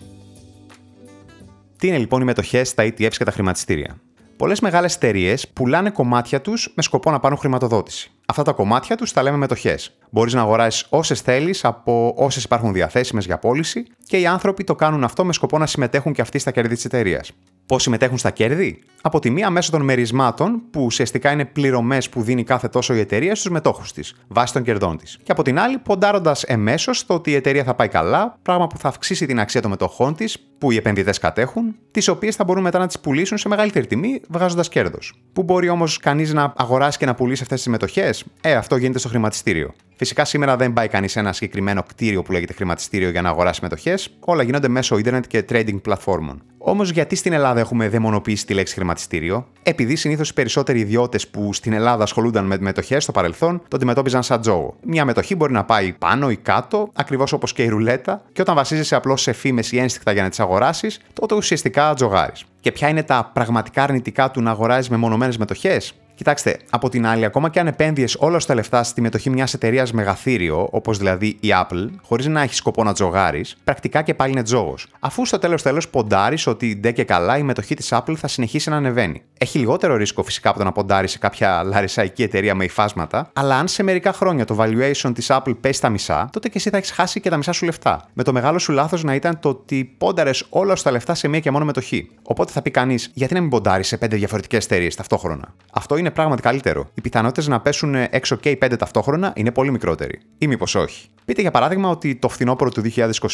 Τι 1.79 1.88
είναι 1.88 1.99
λοιπόν 1.99 2.20
οι 2.20 2.25
μετοχές, 2.25 2.75
τα 2.75 2.84
ETFs 2.84 3.17
και 3.17 3.25
τα 3.25 3.31
χρηματιστήρια; 3.31 3.96
Πολλές 4.38 4.61
μεγάλες 4.61 4.94
εταιρείες 4.94 5.49
πουλάνε 5.49 5.90
κομμάτια 5.90 6.40
τους 6.40 6.73
με 6.76 6.82
σκοπό 6.82 7.11
να 7.11 7.20
πάρουν 7.20 7.38
χρηματοδότηση. 7.38 8.11
Αυτά 8.26 8.43
τα 8.43 8.52
κομμάτια 8.52 8.96
τους 8.96 9.12
τα 9.12 9.23
λέμε 9.23 9.37
μετοχέ. 9.37 9.79
Μπορείς 10.10 10.34
να 10.34 10.40
αγοράσεις 10.40 10.87
όσες 10.88 11.20
θέλεις 11.20 11.64
από 11.64 12.14
όσες 12.16 12.44
υπάρχουν 12.44 12.72
διαθέσιμες 12.72 13.25
για 13.25 13.38
πώληση 13.38 13.87
και 14.06 14.16
οι 14.19 14.26
άνθρωποι 14.26 14.64
το 14.64 14.75
κάνουν 14.75 15.05
αυτό 15.05 15.25
με 15.25 15.32
σκοπό 15.32 15.58
να 15.58 15.66
συμμετέχουν 15.66 16.12
και 16.12 16.20
αυτοί 16.20 16.38
στα 16.38 16.50
κέρδη 16.50 16.75
της 16.75 16.84
εταιρείας. 16.84 17.31
Πώς 17.66 17.82
συμμετέχουν 17.82 18.19
στα 18.19 18.31
κέρδη; 18.31 18.78
Από 19.02 19.19
τη 19.19 19.31
μία 19.31 19.50
μέσω 19.50 19.70
των 19.70 19.82
μερισμάτων, 19.82 20.62
που 20.70 20.84
ουσιαστικά 20.84 21.32
είναι 21.32 21.44
πληρωμές 21.44 22.08
που 22.08 22.22
δίνει 22.22 22.44
κάθε 22.44 22.69
τόσο 22.69 22.94
η 22.94 22.99
εταιρεία 22.99 23.34
στους 23.34 23.50
μετόχους 23.50 23.93
της, 23.93 24.14
βάσει 24.28 24.52
των 24.52 24.62
κερδών 24.62 24.96
της. 24.96 25.19
Και 25.22 25.32
από 25.32 25.43
την 25.43 25.58
άλλη, 25.58 25.78
ποντάροντας 25.78 26.43
εμέσως 26.43 26.99
στο 26.99 27.14
ότι 27.14 27.31
η 27.31 27.34
εταιρεία 27.34 27.64
θα 27.64 27.75
πάει 27.75 27.88
καλά, 27.88 28.38
πράγμα 28.43 28.66
που 28.66 28.78
θα 28.78 28.88
αυξήσει 28.88 29.26
την 29.26 29.40
αξία 29.40 29.60
των 29.60 29.70
μετοχών 29.70 30.14
της, 30.14 30.38
που 30.58 30.70
οι 30.70 30.76
επενδυτές 30.76 31.19
κατέχουν, 31.19 31.76
τις 31.90 32.08
οποίες 32.08 32.37
θα 32.37 32.44
μπορούν 32.44 32.62
μετά 32.62 32.78
να 32.78 32.87
τις 32.87 33.00
πουλήσουν 33.00 33.38
σε 33.38 33.49
μεγαλύτερη 33.49 33.87
τιμή, 33.87 34.20
βγάζοντας 34.28 34.69
κέρδος. 34.69 35.12
Πού 35.32 35.43
μπορεί 35.43 35.69
όμως 35.69 35.99
κανείς 35.99 36.32
να 36.32 36.52
αγοράσει 36.56 36.99
και 36.99 37.06
να 37.06 37.14
πουλήσει 37.14 37.43
αυτές 37.43 37.58
τις 37.62 37.72
μετοχές; 37.72 38.25
Ε, 38.40 38.55
αυτό 38.55 38.76
γίνεται 38.76 38.99
στο 38.99 39.08
χρηματιστήριο. 39.08 39.75
Φυσικά 39.98 40.24
σήμερα 40.24 40.56
δεν 40.56 40.72
πάει 40.72 40.88
κανείς 40.88 41.12
σε 41.12 41.18
ένα 41.18 41.32
συγκεκριμένο 41.32 41.82
κτίριο 41.82 42.22
που 42.22 42.32
λέγεται 42.32 42.52
χρηματιστήριο 42.52 43.10
για 43.10 43.22
να 43.22 43.28
αγοράσει 43.28 43.60
μετοχές, 43.62 44.08
όλα 44.20 44.42
γίνονται 44.42 44.68
μέσω 44.68 44.98
ίντερνετ 44.98 45.24
και 45.26 45.44
trading 45.48 45.82
πλατφόρμων. 45.82 46.42
Όμως 46.58 46.90
γιατί 46.90 47.16
στην 47.16 47.32
Ελλάδα 47.32 47.60
έχουμε 47.60 47.88
δαιμονοποιήσει 47.88 48.46
τη 48.46 48.54
λέξη 48.54 48.74
χρηματιστήριο, 48.74 49.46
επειδή 49.62 49.96
συνήθως 49.96 50.28
οι 50.30 50.34
περισσότεροι 50.34 50.80
ιδιώτες 50.80 51.28
που 51.28 51.52
στην 51.52 51.72
Ελλάδα 51.72 52.02
ασχολούνταν 52.02 52.44
με 52.44 52.56
μετοχές 52.60 53.02
στο 53.02 53.12
παρελθόν 53.12 53.62
το 53.68 53.76
αντιμετώπιζαν 53.76 54.22
σαν 54.22 54.40
τζόγο. 54.40 54.76
Μια 54.82 55.04
μετοχή 55.04 55.34
μπορεί 55.34 55.52
να 55.52 55.64
πάει 55.64 55.92
πάνω 55.92 56.30
ή 56.30 56.36
κάτω, 56.36 56.90
ακριβώς 56.94 57.32
όπως 57.32 57.52
και 57.52 57.62
η 57.62 57.68
ρουλέτα, 57.68 58.22
και 58.32 58.40
όταν 58.40 58.54
βασίζεσαι 58.54 58.94
απλώς 58.94 59.22
σε 59.22 59.32
φήμες 59.32 59.72
ή 59.72 59.78
ένστικτα 59.78 60.12
για 60.12 60.22
να 60.22 60.28
τις 60.28 60.40
αγοράσεις, 60.40 61.00
τότε 61.12 61.34
ουσιαστικά 61.34 61.94
τζογάρεις. 61.94 62.44
Και 62.60 62.72
ποια 62.72 62.88
είναι 62.88 63.02
τα 63.02 63.30
πραγματικά 63.34 63.82
αρνητικά 63.82 64.30
του 64.30 64.42
να 64.42 64.50
αγοράζεις 64.50 64.88
μεμονωμένες 64.88 65.36
μετοχές, 65.36 65.94
Κοιτάξτε, 66.19 66.59
από 66.70 66.88
την 66.88 67.06
άλλη, 67.06 67.25
ακόμα 67.25 67.49
και 67.49 67.61
αν 67.61 67.67
επένδυες 67.67 68.17
όλα 68.19 68.38
τα 68.47 68.55
λεφτά 68.55 68.82
στη 68.82 69.00
μετοχή 69.00 69.31
μιας 69.31 69.55
εταιρείας 69.55 69.93
μεγαθύριο, 69.93 70.69
όπως 70.70 70.99
δηλαδή 70.99 71.26
η 71.26 71.49
Apple, 71.61 71.88
χωρίς 72.03 72.26
να 72.26 72.43
έχει 72.43 72.55
σκοπό 72.55 72.85
να 72.85 72.93
τζογάρεις, 72.93 73.56
πρακτικά 73.65 74.03
και 74.03 74.15
πάλι 74.15 74.32
είναι 74.32 74.43
τζόγος. 74.43 74.87
Αφού 74.99 75.26
στο 75.26 75.38
τέλος 75.38 75.62
τέλος 75.62 75.88
ποντάρεις 75.88 76.47
ότι 76.47 76.76
ντε 76.76 76.93
και 76.93 77.05
καλά 77.05 77.38
η 77.38 77.43
μετοχή 77.43 77.75
της 77.75 77.88
Apple 77.93 78.15
θα 78.17 78.29
συνεχίσει 78.29 78.70
να 78.70 78.76
ανεβαίνει. 78.76 79.23
Έχει 79.38 79.59
λιγότερο 79.59 79.97
ρίσκο 79.97 80.23
φυσικά 80.23 80.49
από 80.49 80.59
το 80.59 80.65
να 80.65 80.73
ποντάρει 80.73 81.09
σε 81.09 81.19
κάποια 81.19 81.62
λαρισαϊκή 81.62 82.23
εταιρεία 82.23 82.55
με 82.55 82.65
υφάσματα, 82.65 83.31
αλλά 83.32 83.56
αν 83.56 83.69
σε 83.69 83.82
μερικά 83.82 84.12
χρόνια 84.12 84.44
το 84.44 84.56
valuation 84.59 85.11
της 85.15 85.26
Apple 85.31 85.56
πέσει 85.61 85.81
τα 85.81 85.88
μισά, 85.88 86.29
τότε 86.32 86.49
και 86.49 86.59
εσύ 86.59 86.70
θα 86.70 86.76
έχεις 86.76 86.91
χάσει 86.91 87.20
και 87.20 87.31
τα 87.31 87.37
μισά 87.37 87.53
σου 87.53 87.65
λεφτά. 87.65 88.09
Με 88.12 88.23
το 88.23 88.32
μεγάλο 88.32 88.59
σου 88.59 88.73
λάθος 88.73 89.05
να 89.05 89.15
ήταν 89.15 89.41
το 89.41 89.49
ότι 89.49 89.94
πόνταρες 89.99 90.47
όλα 90.49 90.75
τα 90.75 90.91
λεφτά 90.91 91.15
σε 91.15 91.29
μία 91.29 91.41
και 91.41 91.50
μόνο 91.50 91.65
μετοχή. 91.65 92.11
Οπότε 92.23 92.53
θα 92.53 92.62
πει 92.62 92.70
κανείς, 92.70 93.11
γιατί 93.15 93.35
να 93.35 93.41
μην 93.41 93.50
ποντάρεις 93.50 93.87
σε 93.87 93.97
πέντε 93.97 94.17
διαφορετικές 94.17 94.65
εταιρείες 94.65 94.94
ταυτόχρονα; 94.94 95.55
Αυτό 95.73 95.97
είναι 95.97 96.07
πράγματι 96.10 96.43
καλύτερο. 96.43 96.90
Οι 96.94 97.00
πιθανότητες 97.00 97.46
να 97.46 97.60
πέσουν 97.60 97.94
έξω 97.94 98.37
και 98.37 98.50
οι 98.50 98.56
πέντε 98.56 98.76
ταυτόχρονα 98.76 99.32
είναι 99.37 99.50
πολύ 99.50 99.70
μικρότεροι. 99.70 100.20
Ή 100.38 100.46
μήπως 100.46 100.75
όχι. 100.75 101.08
Πείτε 101.25 101.40
για 101.40 101.50
παράδειγμα 101.50 101.88
ότι 101.88 102.16
το 102.16 102.28
φθινόπωρο 102.28 102.70
του 102.70 102.82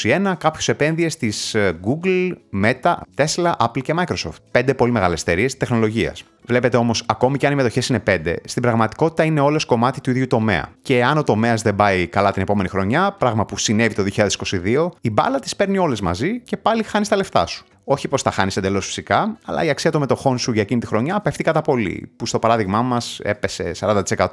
2021 0.03 0.33
κάποιος 0.39 0.69
επένδυες 0.69 1.13
στι 1.13 1.33
ε, 1.53 1.71
Google, 1.85 2.33
Meta, 2.65 2.95
Tesla, 3.17 3.53
Apple 3.59 3.83
και 3.83 3.95
Microsoft. 3.99 4.37
Πέντε 4.51 4.75
πολύ 4.75 4.93
μεγάλες 4.93 5.21
εταιρείες 5.21 5.57
τεχνολογίας. 5.57 6.25
Βλέπετε 6.47 6.77
όμως, 6.77 7.05
ακόμη 7.07 7.39
και 7.39 7.47
αν 7.47 7.53
οι 7.53 7.55
μετοχές 7.55 7.89
είναι 7.89 8.01
πέντε, 8.01 8.41
στην 8.45 8.63
πραγματικότητα 8.63 9.25
είναι 9.25 9.41
όλο 9.41 9.61
κομμάτι 9.67 10.01
του 10.01 10.11
ίδιου 10.11 10.27
τομέα. 10.27 10.69
Και 10.83 11.05
αν 11.05 11.19
ο 11.19 11.23
τομέας 11.23 11.63
δεν 11.63 11.77
πάει 11.77 12.07
καλά 12.07 12.33
την 12.33 12.43
επόμενη 12.43 12.69
χρονιά, 12.69 13.17
πράγμα 13.19 13.45
που 13.45 13.59
συνέβη 13.59 13.95
το 13.95 14.05
2022, 14.17 14.89
η 15.01 15.11
μπάλα 15.11 15.39
τις 15.39 15.57
παίρνει 15.57 15.79
όλες 15.79 16.01
μαζί 16.01 16.41
και 16.41 16.57
πάλι 16.57 16.83
χάνεις 16.83 17.09
τα 17.09 17.17
λεφτά 17.17 17.47
σου. 17.47 17.65
Όχι 17.85 18.09
πως 18.09 18.23
τα 18.23 18.31
χάνεις 18.31 18.57
εντελώς 18.57 18.87
φυσικά, 18.87 19.39
αλλά 19.45 19.65
η 19.65 19.71
αξία 19.71 19.91
των 19.91 20.01
μετοχών 20.01 20.39
σου 20.39 20.53
για 20.53 20.63
εκείνη 20.63 20.81
τη 20.81 20.87
χρονιά 20.87 21.21
πέφτει 21.21 21.43
κατά 21.43 21.61
πολύ, 21.61 22.13
που 22.17 22.27
στο 22.27 22.39
παράδειγμά 22.39 22.83
μας 22.83 23.21
έπεσε 23.23 23.73
40%. 23.81 24.27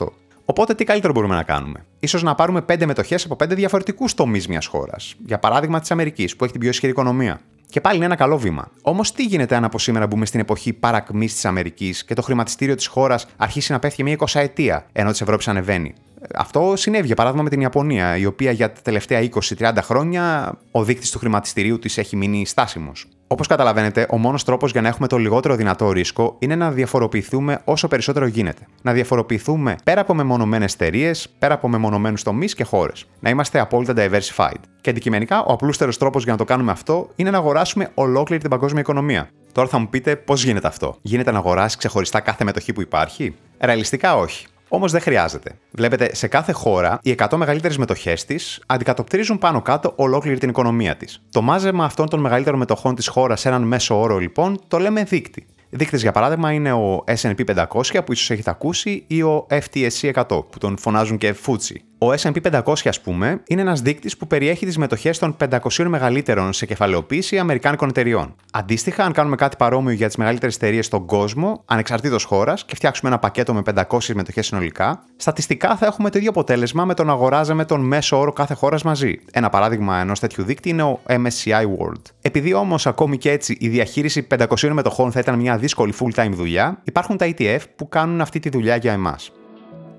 Οπότε, 0.46 0.74
τι 0.74 0.84
καλύτερο 0.84 1.14
μπορούμε 1.14 1.36
να 1.36 1.44
κάνουμε; 1.44 1.86
σω 2.08 2.20
να 2.20 2.36
πάρουμε 2.36 2.62
5 2.62 2.86
μετοχές 2.86 3.26
από 3.26 3.36
5 3.36 3.56
διαφορετικούς 3.56 4.14
τομείς 4.14 4.48
μιας 4.48 4.66
χώρας. 4.66 5.16
Για 5.26 5.40
παράδειγμα, 5.40 5.80
της 5.80 5.92
Αμερικής, 5.92 6.36
που 6.36 6.44
έχει 6.44 6.52
την 6.52 6.62
πιο 6.62 6.70
ισχυρή 6.70 6.92
οικονομία. 6.92 7.40
Και 7.70 7.82
πάλι 7.82 7.96
είναι 7.96 8.06
ένα 8.06 8.16
καλό 8.16 8.38
βήμα. 8.38 8.72
Όμως, 8.82 9.12
τι 9.12 9.24
γίνεται 9.24 9.56
αν 9.56 9.64
από 9.64 9.80
σήμερα 9.80 10.08
μπούμε 10.08 10.26
στην 10.26 10.40
εποχή 10.40 10.74
παρακμής 10.74 11.34
της 11.34 11.46
Αμερικής 11.46 12.06
και 12.06 12.14
το 12.14 12.22
χρηματιστήριο 12.22 12.76
της 12.76 12.88
χώρας 12.88 13.26
αρχίσει 13.38 13.72
να 13.72 13.80
πέφτει 13.80 14.04
μια 14.04 14.14
20 14.14 14.40
ετία, 14.40 14.86
ενώ 14.92 15.12
της 15.12 15.22
Ευρώπης 15.22 15.48
ανεβαίνει; 15.48 15.94
Αυτό 16.36 16.74
συνέβη 16.76 17.06
για 17.06 17.16
παράδειγμα 17.16 17.44
με 17.44 17.50
την 17.50 17.62
Ιαπωνία, 17.62 18.18
η 18.18 18.26
οποία 18.26 18.52
για 18.52 18.72
τα 18.72 18.82
τελευταία 18.82 19.30
20-30 19.58 19.74
χρόνια 19.82 20.54
ο 20.72 20.84
δείκτης 20.84 21.12
του 21.12 21.20
χρηματιστηρίου 21.20 21.80
της 21.80 21.98
έχει 21.98 22.16
μείνει 22.16 22.46
στάσιμος. 22.46 23.08
Όπως 23.32 23.48
καταλαβαίνετε, 23.48 24.08
ο 24.10 24.18
μόνος 24.18 24.44
τρόπος 24.44 24.72
για 24.72 24.82
να 24.82 24.88
έχουμε 24.88 25.08
το 25.08 25.18
λιγότερο 25.18 25.56
δυνατό 25.56 25.92
ρίσκο 25.92 26.36
είναι 26.40 26.56
να 26.56 26.72
διαφοροποιηθούμε 26.72 27.62
όσο 27.64 27.88
περισσότερο 27.88 28.26
γίνεται. 28.26 28.68
Να 28.82 28.94
διαφοροποιηθούμε 28.94 29.76
πέρα 29.84 30.02
από 30.02 30.14
μεμονωμένες 30.14 30.74
εταιρείες, 30.74 31.30
πέρα 31.40 31.54
από 31.54 31.68
μεμονωμένους 31.68 32.24
τομείς 32.24 32.56
και 32.56 32.64
χώρες. 32.64 33.06
Να 33.20 33.30
είμαστε 33.30 33.60
απόλυτα 33.60 33.94
diversified. 33.98 34.60
Και 34.82 34.90
αντικειμενικά, 34.90 35.44
ο 35.44 35.54
απλούστερος 35.54 35.98
τρόπος 35.98 36.24
για 36.24 36.32
να 36.32 36.38
το 36.38 36.44
κάνουμε 36.44 36.72
αυτό 36.72 37.10
είναι 37.16 37.30
να 37.30 37.38
αγοράσουμε 37.38 37.90
ολόκληρη 37.94 38.42
την 38.42 38.50
παγκόσμια 38.50 38.82
οικονομία. 38.82 39.30
Τώρα 39.52 39.68
θα 39.68 39.78
μου 39.78 39.90
πείτε 39.90 40.16
πώς 40.16 40.44
γίνεται 40.44 40.68
αυτό. 40.68 40.96
Γίνεται 41.02 41.32
να 41.32 41.38
αγοράσει 41.38 41.78
ξεχωριστά 41.78 42.20
κάθε 42.20 42.44
μετοχή 42.44 42.74
που 42.74 42.82
υπάρχει; 42.82 43.36
Ρεαλιστικά 43.60 44.18
όχι. 44.18 44.46
Όμως 44.74 44.92
δεν 44.92 45.02
χρειάζεται. 45.02 45.58
Βλέπετε, 45.72 46.16
σε 46.16 46.28
κάθε 46.28 46.52
χώρα 46.52 47.00
οι 47.04 47.16
100 47.18 47.38
μεγαλύτερες 47.38 47.78
μετοχές 47.78 48.26
της 48.26 48.62
αντικατοπτρίζουν 48.66 49.38
πάνω 49.38 49.62
κάτω 49.62 49.94
ολόκληρη 49.96 50.38
την 50.38 50.50
οικονομία 50.50 50.96
της. 50.96 51.22
Το 51.32 51.42
μάζεμα 51.42 51.86
αυτών 51.86 52.10
των 52.10 52.20
μεγαλύτερων 52.20 52.60
μετοχών 52.60 52.96
της 52.96 53.08
χώρας 53.08 53.40
σε 53.40 53.48
έναν 53.48 53.62
μέσο 53.62 54.00
όρο, 54.00 54.18
λοιπόν, 54.18 54.60
το 54.68 54.80
λέμε 54.80 55.04
δείκτη. 55.04 55.46
Δείκτε, 55.70 55.98
για 55.98 56.12
παράδειγμα, 56.12 56.52
είναι 56.52 56.74
ο 56.74 57.04
SP 57.20 57.40
500 57.56 58.04
που 58.06 58.12
ίσως 58.12 58.30
έχετε 58.30 58.50
ακούσει 58.50 59.04
ή 59.08 59.22
ο 59.22 59.48
FTSE 59.50 60.14
100 60.14 60.24
που 60.28 60.58
τον 60.58 60.78
φωνάζουν 60.78 61.18
και 61.18 61.36
FTSE. 61.46 61.76
Ο 62.04 62.14
SP 62.22 62.38
500, 62.52 62.74
ας 62.86 63.02
πούμε, 63.02 63.42
είναι 63.48 63.62
ένας 63.62 63.82
δείκτης 63.82 64.18
που 64.18 64.28
περιέχει 64.28 64.66
τις 64.66 64.78
μετοχές 64.78 65.20
των 65.20 65.36
500 65.38 65.86
μεγαλύτερων 65.88 66.54
σε 66.54 66.66
κεφαλαιοποίηση 66.66 67.38
Αμερικάνικων 67.38 67.90
εταιριών. 67.90 68.36
Αντίστοιχα, 68.52 69.04
αν 69.04 69.12
κάνουμε 69.12 69.36
κάτι 69.36 69.56
παρόμοιο 69.56 69.94
για 69.94 70.08
τις 70.08 70.16
μεγαλύτερες 70.16 70.56
εταιρείες 70.56 70.86
στον 70.86 71.06
κόσμο, 71.06 71.64
ανεξαρτήτως 71.66 72.24
χώρας, 72.24 72.66
και 72.66 72.76
φτιάξουμε 72.76 73.10
ένα 73.10 73.20
πακέτο 73.20 73.54
με 73.54 73.62
500 73.62 74.14
μετοχές 74.14 74.46
συνολικά, 74.46 75.04
στατιστικά 75.16 75.76
θα 75.78 75.86
έχουμε 75.86 76.10
το 76.10 76.18
ίδιο 76.18 76.30
αποτέλεσμα 76.30 76.86
με 76.86 76.94
το 76.94 77.04
να 77.04 77.12
αγοράζαμε 77.12 77.66
τον 77.66 77.82
μέσο 77.82 78.20
όρο 78.20 78.32
κάθε 78.32 78.54
χώρας 78.54 78.84
μαζί. 78.84 79.20
Ένα 79.32 79.50
παράδειγμα 79.50 80.00
ενός 80.00 80.20
τέτοιου 80.20 80.44
δείκτη 80.44 80.70
είναι 80.70 80.84
ο 80.84 81.02
MSCI 81.08 81.64
World. 81.64 82.02
Επειδή 82.22 82.54
όμως 82.54 82.88
ακόμη 82.88 83.18
και 83.18 83.32
έτσι 83.32 83.58
η 83.60 83.68
διαχείριση 83.68 84.28
500 84.38 84.70
μετοχών 84.72 85.12
θα 85.12 85.20
ήταν 85.20 85.40
μια 85.40 85.58
δύσκολη 85.58 85.94
full-time 86.00 86.32
δουλειά, 86.32 86.82
υπάρχουν 86.84 87.18
τα 87.18 87.34
ETF 87.38 87.62
που 87.76 87.90
κάνουν 87.90 88.22
αυτή 88.22 88.40
τη 88.40 88.50
δουλειά 88.50 88.76
για 88.76 88.92
εμάς. 88.92 89.32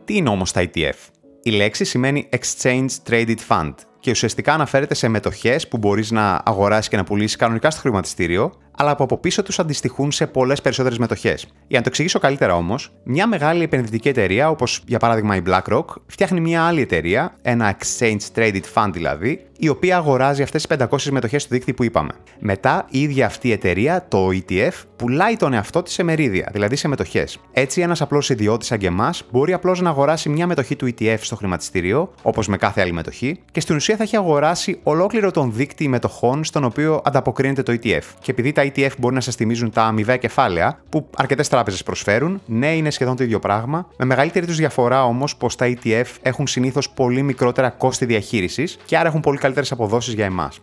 Τι 0.04 0.16
είναι 0.16 0.28
όμως 0.28 0.52
τα 0.52 0.62
ETF? 0.64 1.21
Η 1.44 1.50
λέξη 1.50 1.84
σημαίνει 1.84 2.28
Exchange 2.32 2.88
Traded 3.08 3.36
Fund 3.48 3.74
και 4.00 4.10
ουσιαστικά 4.10 4.52
αναφέρεται 4.54 4.94
σε 4.94 5.08
μετοχές 5.08 5.68
που 5.68 5.78
μπορείς 5.78 6.10
να 6.10 6.42
αγοράσεις 6.44 6.88
και 6.88 6.96
να 6.96 7.04
πουλήσεις 7.04 7.36
κανονικά 7.36 7.70
στο 7.70 7.80
χρηματιστήριο, 7.80 8.52
αλλά 8.76 8.96
που 8.96 9.04
από 9.04 9.18
πίσω 9.18 9.42
τους 9.42 9.58
αντιστοιχούν 9.58 10.12
σε 10.12 10.26
πολλές 10.26 10.60
περισσότερες 10.60 10.98
μετοχές. 10.98 11.46
Για 11.66 11.78
να 11.78 11.82
το 11.82 11.88
εξηγήσω 11.88 12.18
καλύτερα 12.18 12.54
όμως, 12.54 12.92
μια 13.04 13.26
μεγάλη 13.26 13.62
επενδυτική 13.62 14.08
εταιρεία, 14.08 14.50
όπως 14.50 14.82
για 14.86 14.98
παράδειγμα 14.98 15.36
η 15.36 15.42
BlackRock, 15.46 15.84
φτιάχνει 16.06 16.40
μια 16.40 16.62
άλλη 16.62 16.80
εταιρεία, 16.80 17.34
ένα 17.42 17.76
Exchange 17.76 18.20
Traded 18.34 18.62
Fund 18.74 18.90
δηλαδή, 18.92 19.46
η 19.58 19.68
οποία 19.68 19.96
αγοράζει 19.96 20.42
αυτές 20.42 20.66
τις 20.66 20.76
500 20.78 21.10
μετοχές 21.10 21.46
του 21.46 21.54
δίκτυου 21.54 21.74
που 21.74 21.84
είπαμε. 21.84 22.10
Μετά, 22.38 22.86
η 22.90 23.00
ίδια 23.00 23.26
αυτή 23.26 23.48
η 23.48 23.52
εταιρεία, 23.52 24.06
το 24.08 24.28
ETF, 24.32 24.72
πουλάει 24.96 25.36
τον 25.36 25.52
εαυτό 25.52 25.82
της 25.82 25.92
σε 25.92 26.02
μερίδια, 26.02 26.48
δηλαδή 26.52 26.76
σε 26.76 26.88
μετοχές. 26.88 27.38
Έτσι, 27.52 27.80
ένας 27.80 28.00
απλός 28.00 28.30
ιδιώτης 28.30 28.68
σαν 28.68 28.78
και 28.78 28.86
εμάς 28.86 29.22
μπορεί 29.30 29.52
απλώς 29.52 29.80
να 29.80 29.90
αγοράσει 29.90 30.28
μια 30.28 30.46
μετοχή 30.46 30.76
του 30.76 30.86
ETF 30.86 31.18
στο 31.20 31.36
χρηματιστήριο, 31.36 32.12
όπως 32.22 32.48
με 32.48 32.56
κάθε 32.56 32.80
άλλη 32.80 32.92
μετοχή, 32.92 33.38
και 33.52 33.60
στην 33.60 33.76
ουσία 33.76 33.96
θα 33.96 34.02
έχει 34.02 34.16
αγοράσει 34.16 34.80
ολόκληρο 34.82 35.30
τον 35.30 35.52
δίκτυο 35.52 35.88
μετοχών 35.88 36.44
στον 36.44 36.64
οποίο 36.64 37.00
ανταποκρίνεται 37.04 37.62
το 37.62 37.72
ETF. 37.72 38.02
Και 38.20 38.30
επειδή 38.30 38.52
τα 38.52 38.61
ETF 38.62 38.90
μπορεί 38.98 39.14
να 39.14 39.20
σας 39.20 39.34
θυμίζουν 39.34 39.70
τα 39.70 39.82
αμοιβαία 39.82 40.16
κεφάλαια 40.16 40.80
που 40.88 41.10
αρκετές 41.16 41.48
τράπεζες 41.48 41.82
προσφέρουν, 41.82 42.40
ναι, 42.46 42.76
είναι 42.76 42.90
σχεδόν 42.90 43.16
το 43.16 43.22
ίδιο 43.22 43.38
πράγμα, 43.38 43.88
με 43.96 44.04
μεγαλύτερη 44.04 44.46
τους 44.46 44.56
διαφορά 44.56 45.04
όμως 45.04 45.36
πως 45.36 45.56
τα 45.56 45.72
ETF 45.74 46.06
έχουν 46.22 46.46
συνήθως 46.46 46.90
πολύ 46.90 47.22
μικρότερα 47.22 47.70
κόστη 47.70 48.04
διαχείρισης 48.04 48.78
και 48.84 48.98
άρα 48.98 49.08
έχουν 49.08 49.20
πολύ 49.20 49.38
καλύτερες 49.38 49.72
αποδόσεις 49.72 50.14
για 50.14 50.24
εμάς. 50.24 50.60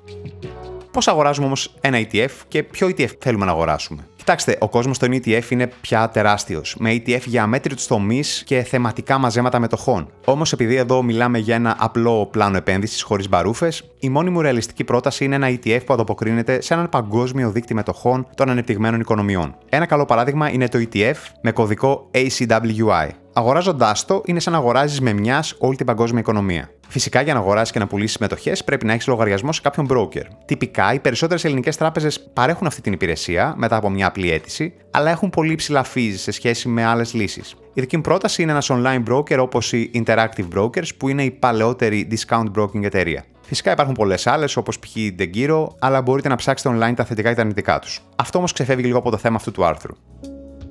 Πώς 0.91 1.07
αγοράζουμε 1.07 1.45
όμως 1.45 1.75
ένα 1.81 1.99
ETF 2.01 2.31
και 2.47 2.63
ποιο 2.63 2.87
ETF 2.87 3.09
θέλουμε 3.19 3.45
να 3.45 3.51
αγοράσουμε; 3.51 4.07
Κοιτάξτε, 4.29 4.57
ο 4.59 4.69
κόσμος 4.69 4.97
των 4.97 5.09
ETF 5.11 5.49
είναι 5.49 5.71
πια 5.81 6.09
τεράστιος, 6.09 6.75
με 6.79 6.91
ETF 6.93 7.21
για 7.25 7.43
αμέτρητους 7.43 7.87
τομείς 7.87 8.43
και 8.45 8.63
θεματικά 8.63 9.17
μαζέματα 9.17 9.59
μετοχών. 9.59 10.11
Όμως, 10.25 10.53
επειδή 10.53 10.75
εδώ 10.75 11.03
μιλάμε 11.03 11.37
για 11.37 11.55
ένα 11.55 11.75
απλό 11.79 12.25
πλάνο 12.25 12.57
επένδυσης 12.57 13.01
χωρίς 13.01 13.29
μπαρούφες, 13.29 13.83
η 13.99 14.09
μόνη 14.09 14.29
μου 14.29 14.41
ρεαλιστική 14.41 14.83
πρόταση 14.83 15.25
είναι 15.25 15.35
ένα 15.35 15.47
ETF 15.49 15.79
που 15.85 15.93
ανταποκρίνεται 15.93 16.61
σε 16.61 16.73
έναν 16.73 16.89
παγκόσμιο 16.89 17.51
δίκτυο 17.51 17.75
μετοχών 17.75 18.27
των 18.35 18.49
ανεπτυγμένων 18.49 18.99
οικονομιών. 18.99 19.55
Ένα 19.69 19.85
καλό 19.85 20.05
παράδειγμα 20.05 20.51
είναι 20.51 20.67
το 20.67 20.79
ETF 20.91 21.17
με 21.41 21.51
κωδικό 21.51 22.09
ACWI. 22.13 23.09
Αγοράζοντάς 23.33 24.05
το, 24.05 24.21
είναι 24.25 24.39
σαν 24.39 24.53
να 24.53 24.59
αγοράζεις 24.59 25.01
με 25.01 25.13
μιας 25.13 25.55
όλη 25.59 25.75
την 25.75 25.85
παγκόσμια 25.85 26.19
οικονομία. 26.19 26.69
Φυσικά, 26.91 27.21
για 27.21 27.33
να 27.33 27.39
αγοράσεις 27.39 27.71
και 27.71 27.79
να 27.79 27.87
πουλήσεις 27.87 28.17
μετοχέ, 28.17 28.55
πρέπει 28.65 28.85
να 28.85 28.93
έχεις 28.93 29.07
λογαριασμό 29.07 29.51
σε 29.51 29.61
κάποιον 29.61 29.87
broker. 29.89 30.23
Τυπικά, 30.45 30.93
οι 30.93 30.99
περισσότερες 30.99 31.43
ελληνικές 31.43 31.77
τράπεζες 31.77 32.29
παρέχουν 32.33 32.67
αυτή 32.67 32.81
την 32.81 32.93
υπηρεσία 32.93 33.53
μετά 33.57 33.75
από 33.75 33.89
μια 33.89 34.07
απλή 34.07 34.31
αίτηση, 34.31 34.73
αλλά 34.91 35.09
έχουν 35.09 35.29
πολύ 35.29 35.51
υψηλά 35.51 35.85
fees 35.93 36.13
σε 36.15 36.31
σχέση 36.31 36.67
με 36.67 36.85
άλλες 36.85 37.13
λύσεις. 37.13 37.55
Η 37.73 37.81
δική 37.81 37.95
μου 37.95 38.01
πρόταση 38.01 38.41
είναι 38.41 38.51
ένας 38.51 38.71
online 38.71 39.03
broker 39.09 39.37
όπως 39.39 39.73
η 39.73 39.91
Interactive 39.93 40.47
Brokers, 40.55 40.95
που 40.97 41.09
είναι 41.09 41.23
η 41.23 41.31
παλαιότερη 41.31 42.07
discount 42.11 42.51
broking 42.57 42.83
εταιρεία. 42.83 43.25
Φυσικά 43.41 43.71
υπάρχουν 43.71 43.93
πολλές 43.93 44.27
άλλες, 44.27 44.57
όπως 44.57 44.79
π.χ. 44.79 44.91
Degiro, 45.19 45.67
αλλά 45.79 46.01
μπορείτε 46.01 46.29
να 46.29 46.35
ψάξετε 46.35 46.75
online 46.75 46.93
τα 46.95 47.03
θετικά 47.03 47.29
και 47.29 47.35
τα 47.35 47.41
αρνητικά 47.41 47.79
τους. 47.79 48.01
Αυτό 48.15 48.37
όμως 48.37 48.53
ξεφεύγει 48.53 48.85
λίγο 48.85 48.97
από 48.97 49.09
το 49.09 49.17
θέμα 49.17 49.35
αυτού 49.35 49.51
του 49.51 49.65
άρθρου. 49.65 49.95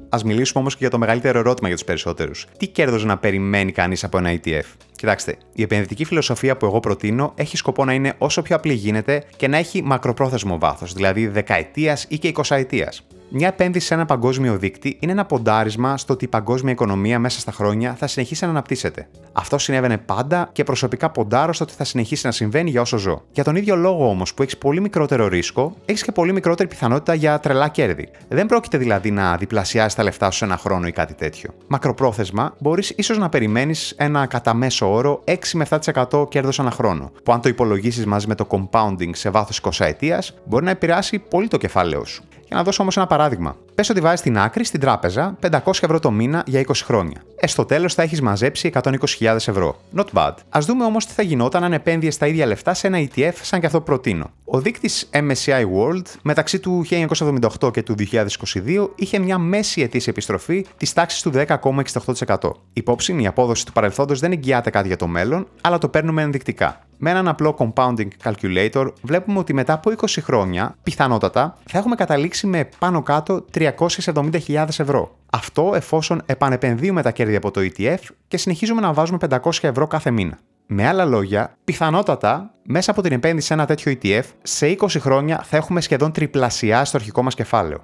Α 0.08 0.18
μιλήσουμε 0.24 0.60
όμως 0.60 0.72
και 0.72 0.78
για 0.80 0.90
το 0.90 0.98
μεγαλύτερο 0.98 1.38
ερώτημα 1.38 1.68
για 1.68 1.76
τους 1.76 1.86
περισσότερους. 1.86 2.46
Τι 2.56 2.66
κέρδος 2.66 3.04
να 3.04 3.18
περιμένει 3.18 3.72
κανείς 3.72 4.04
από 4.04 4.18
ένα 4.18 4.40
ETF. 4.42 4.64
Κοιτάξτε, 4.96 5.36
η 5.52 5.62
επενδυτική 5.62 6.04
φιλοσοφία 6.04 6.56
που 6.56 6.66
εγώ 6.66 6.80
προτείνω 6.80 7.32
έχει 7.36 7.56
σκοπό 7.56 7.84
να 7.84 7.92
είναι 7.92 8.14
όσο 8.18 8.42
πιο 8.42 8.56
απλή 8.56 8.72
γίνεται 8.72 9.24
και 9.36 9.48
να 9.48 9.56
έχει 9.56 9.82
μακροπρόθεσμο 9.82 10.58
βάθος, 10.58 10.92
δηλαδή 10.92 11.26
δεκαετίας 11.26 12.06
ή 12.08 12.18
και 12.18 12.28
εικοσαετίας. 12.28 13.02
Μια 13.30 13.48
επένδυση 13.48 13.86
σε 13.86 13.94
ένα 13.94 14.04
παγκόσμιο 14.04 14.58
δίκτυ 14.58 14.96
είναι 15.00 15.12
ένα 15.12 15.24
ποντάρισμα 15.24 15.96
στο 15.96 16.12
ότι 16.12 16.24
η 16.24 16.28
παγκόσμια 16.28 16.72
οικονομία 16.72 17.18
μέσα 17.18 17.40
στα 17.40 17.52
χρόνια 17.52 17.94
θα 17.94 18.06
συνεχίσει 18.06 18.44
να 18.44 18.50
αναπτύσσεται. 18.50 19.08
Αυτό 19.32 19.58
συνέβαινε 19.58 19.98
πάντα 19.98 20.48
και 20.52 20.64
προσωπικά 20.64 21.10
ποντάρω 21.10 21.52
στο 21.52 21.64
ότι 21.64 21.72
θα 21.72 21.84
συνεχίσει 21.84 22.26
να 22.26 22.32
συμβαίνει 22.32 22.70
για 22.70 22.80
όσο 22.80 22.96
ζω. 22.96 23.22
Για 23.32 23.44
τον 23.44 23.56
ίδιο 23.56 23.76
λόγο 23.76 24.08
όμως 24.08 24.34
που 24.34 24.42
έχεις 24.42 24.58
πολύ 24.58 24.80
μικρότερο 24.80 25.28
ρίσκο, 25.28 25.74
έχεις 25.84 26.02
και 26.02 26.12
πολύ 26.12 26.32
μικρότερη 26.32 26.68
πιθανότητα 26.68 27.14
για 27.14 27.38
τρελά 27.38 27.68
κέρδη. 27.68 28.08
Δεν 28.28 28.46
πρόκειται 28.46 28.78
δηλαδή 28.78 29.10
να 29.10 29.36
διπλασιάσεις 29.36 29.94
τα 29.94 30.02
λεφτά 30.02 30.30
σου 30.30 30.38
σε 30.38 30.44
ένα 30.44 30.56
χρόνο 30.56 30.86
ή 30.86 30.92
κάτι 30.92 31.14
τέτοιο. 31.14 31.50
Μακροπρόθεσμα 31.66 32.54
μπορείς 32.58 32.90
ίσως 32.96 33.18
να 33.18 33.28
περιμένεις 33.28 33.94
ένα 33.96 34.26
κατά 34.26 34.54
μέσο 34.54 34.92
όρο 34.92 35.22
6 35.24 35.34
με 35.54 35.66
7% 36.10 36.28
κέρδος 36.28 36.60
ανά 36.60 36.70
χρόνο, 36.70 37.12
που 37.22 37.32
αν 37.32 37.40
το 37.40 37.48
υπολογίσεις 37.48 38.06
μαζί 38.06 38.26
με 38.26 38.34
το 38.34 38.46
compounding 38.50 39.10
σε 39.12 39.30
βάθος 39.30 39.60
20 39.62 39.70
ετία, 39.78 40.22
μπορεί 40.44 40.64
να 40.64 40.70
επηρεάσει 40.70 41.18
πολύ 41.18 41.48
το 41.48 41.56
κεφάλαιο 41.56 42.04
σου. 42.04 42.22
Για 42.48 42.56
να 42.56 42.62
δώσω 42.62 42.82
όμως 42.82 42.96
ένα 42.96 43.06
παράδειγμα. 43.06 43.56
Πες 43.78 43.90
ότι 43.90 44.00
βάζεις 44.00 44.20
στην 44.20 44.38
άκρη 44.38 44.64
στην 44.64 44.80
τράπεζα 44.80 45.36
500 45.50 45.58
ευρώ 45.66 45.98
το 45.98 46.10
μήνα 46.10 46.42
για 46.46 46.60
20 46.66 46.72
χρόνια. 46.84 47.22
Ε, 47.36 47.46
στο 47.46 47.64
τέλος 47.64 47.94
θα 47.94 48.02
έχεις 48.02 48.20
μαζέψει 48.20 48.70
120.000 48.74 49.34
ευρώ. 49.34 49.80
Not 49.96 50.04
bad. 50.12 50.32
Α 50.48 50.60
δούμε 50.60 50.84
όμως 50.84 51.06
τι 51.06 51.12
θα 51.12 51.22
γινόταν 51.22 51.64
αν 51.64 51.72
επένδυες 51.72 52.16
τα 52.16 52.26
ίδια 52.26 52.46
λεφτά 52.46 52.74
σε 52.74 52.86
ένα 52.86 52.98
ETF 52.98 53.32
σαν 53.42 53.60
και 53.60 53.66
αυτό 53.66 53.78
που 53.78 53.84
προτείνω. 53.84 54.30
Ο 54.44 54.60
δείκτης 54.60 55.08
MSCI 55.12 55.62
World 55.62 56.02
μεταξύ 56.22 56.58
του 56.58 56.84
1978 56.90 57.72
και 57.72 57.82
του 57.82 57.94
2022 58.12 58.88
είχε 58.94 59.18
μια 59.18 59.38
μέση 59.38 59.80
ετήσια 59.80 60.12
επιστροφή 60.12 60.66
της 60.76 60.92
τάξης 60.92 61.22
του 61.22 61.32
10,68%. 61.34 62.36
Υπόψη, 62.72 63.16
η 63.20 63.26
απόδοση 63.26 63.66
του 63.66 63.72
παρελθόντος 63.72 64.20
δεν 64.20 64.32
εγγυάται 64.32 64.70
κάτι 64.70 64.86
για 64.86 64.96
το 64.96 65.06
μέλλον, 65.06 65.46
αλλά 65.60 65.78
το 65.78 65.88
παίρνουμε 65.88 66.22
ενδεικτικά. 66.22 66.80
Με 67.00 67.10
έναν 67.10 67.28
απλό 67.28 67.56
compounding 67.58 68.08
calculator 68.22 68.92
βλέπουμε 69.02 69.38
ότι 69.38 69.54
μετά 69.54 69.72
από 69.72 69.92
20 69.96 70.06
χρόνια, 70.20 70.76
πιθανότατα, 70.82 71.56
θα 71.64 71.78
έχουμε 71.78 71.94
καταλήξει 71.94 72.46
με 72.46 72.68
πάνω 72.78 73.02
κάτω 73.02 73.40
370.000 73.78 74.66
ευρώ. 74.78 75.18
Αυτό 75.32 75.72
εφόσον 75.74 76.22
επανεπενδύουμε 76.26 77.02
τα 77.02 77.10
κέρδη 77.10 77.36
από 77.36 77.50
το 77.50 77.60
ETF 77.60 78.00
και 78.28 78.36
συνεχίζουμε 78.36 78.80
να 78.80 78.92
βάζουμε 78.92 79.18
500 79.30 79.50
ευρώ 79.60 79.86
κάθε 79.86 80.10
μήνα. 80.10 80.38
Με 80.66 80.86
άλλα 80.86 81.04
λόγια, 81.04 81.56
πιθανότατα 81.64 82.50
μέσα 82.62 82.90
από 82.90 83.02
την 83.02 83.12
επένδυση 83.12 83.46
σε 83.46 83.54
ένα 83.54 83.66
τέτοιο 83.66 83.92
ETF, 84.02 84.22
σε 84.42 84.76
20 84.80 84.86
χρόνια 84.88 85.44
θα 85.44 85.56
έχουμε 85.56 85.80
σχεδόν 85.80 86.12
τριπλασιάσει 86.12 86.92
το 86.92 86.98
αρχικό 86.98 87.22
μας 87.22 87.34
κεφάλαιο. 87.34 87.80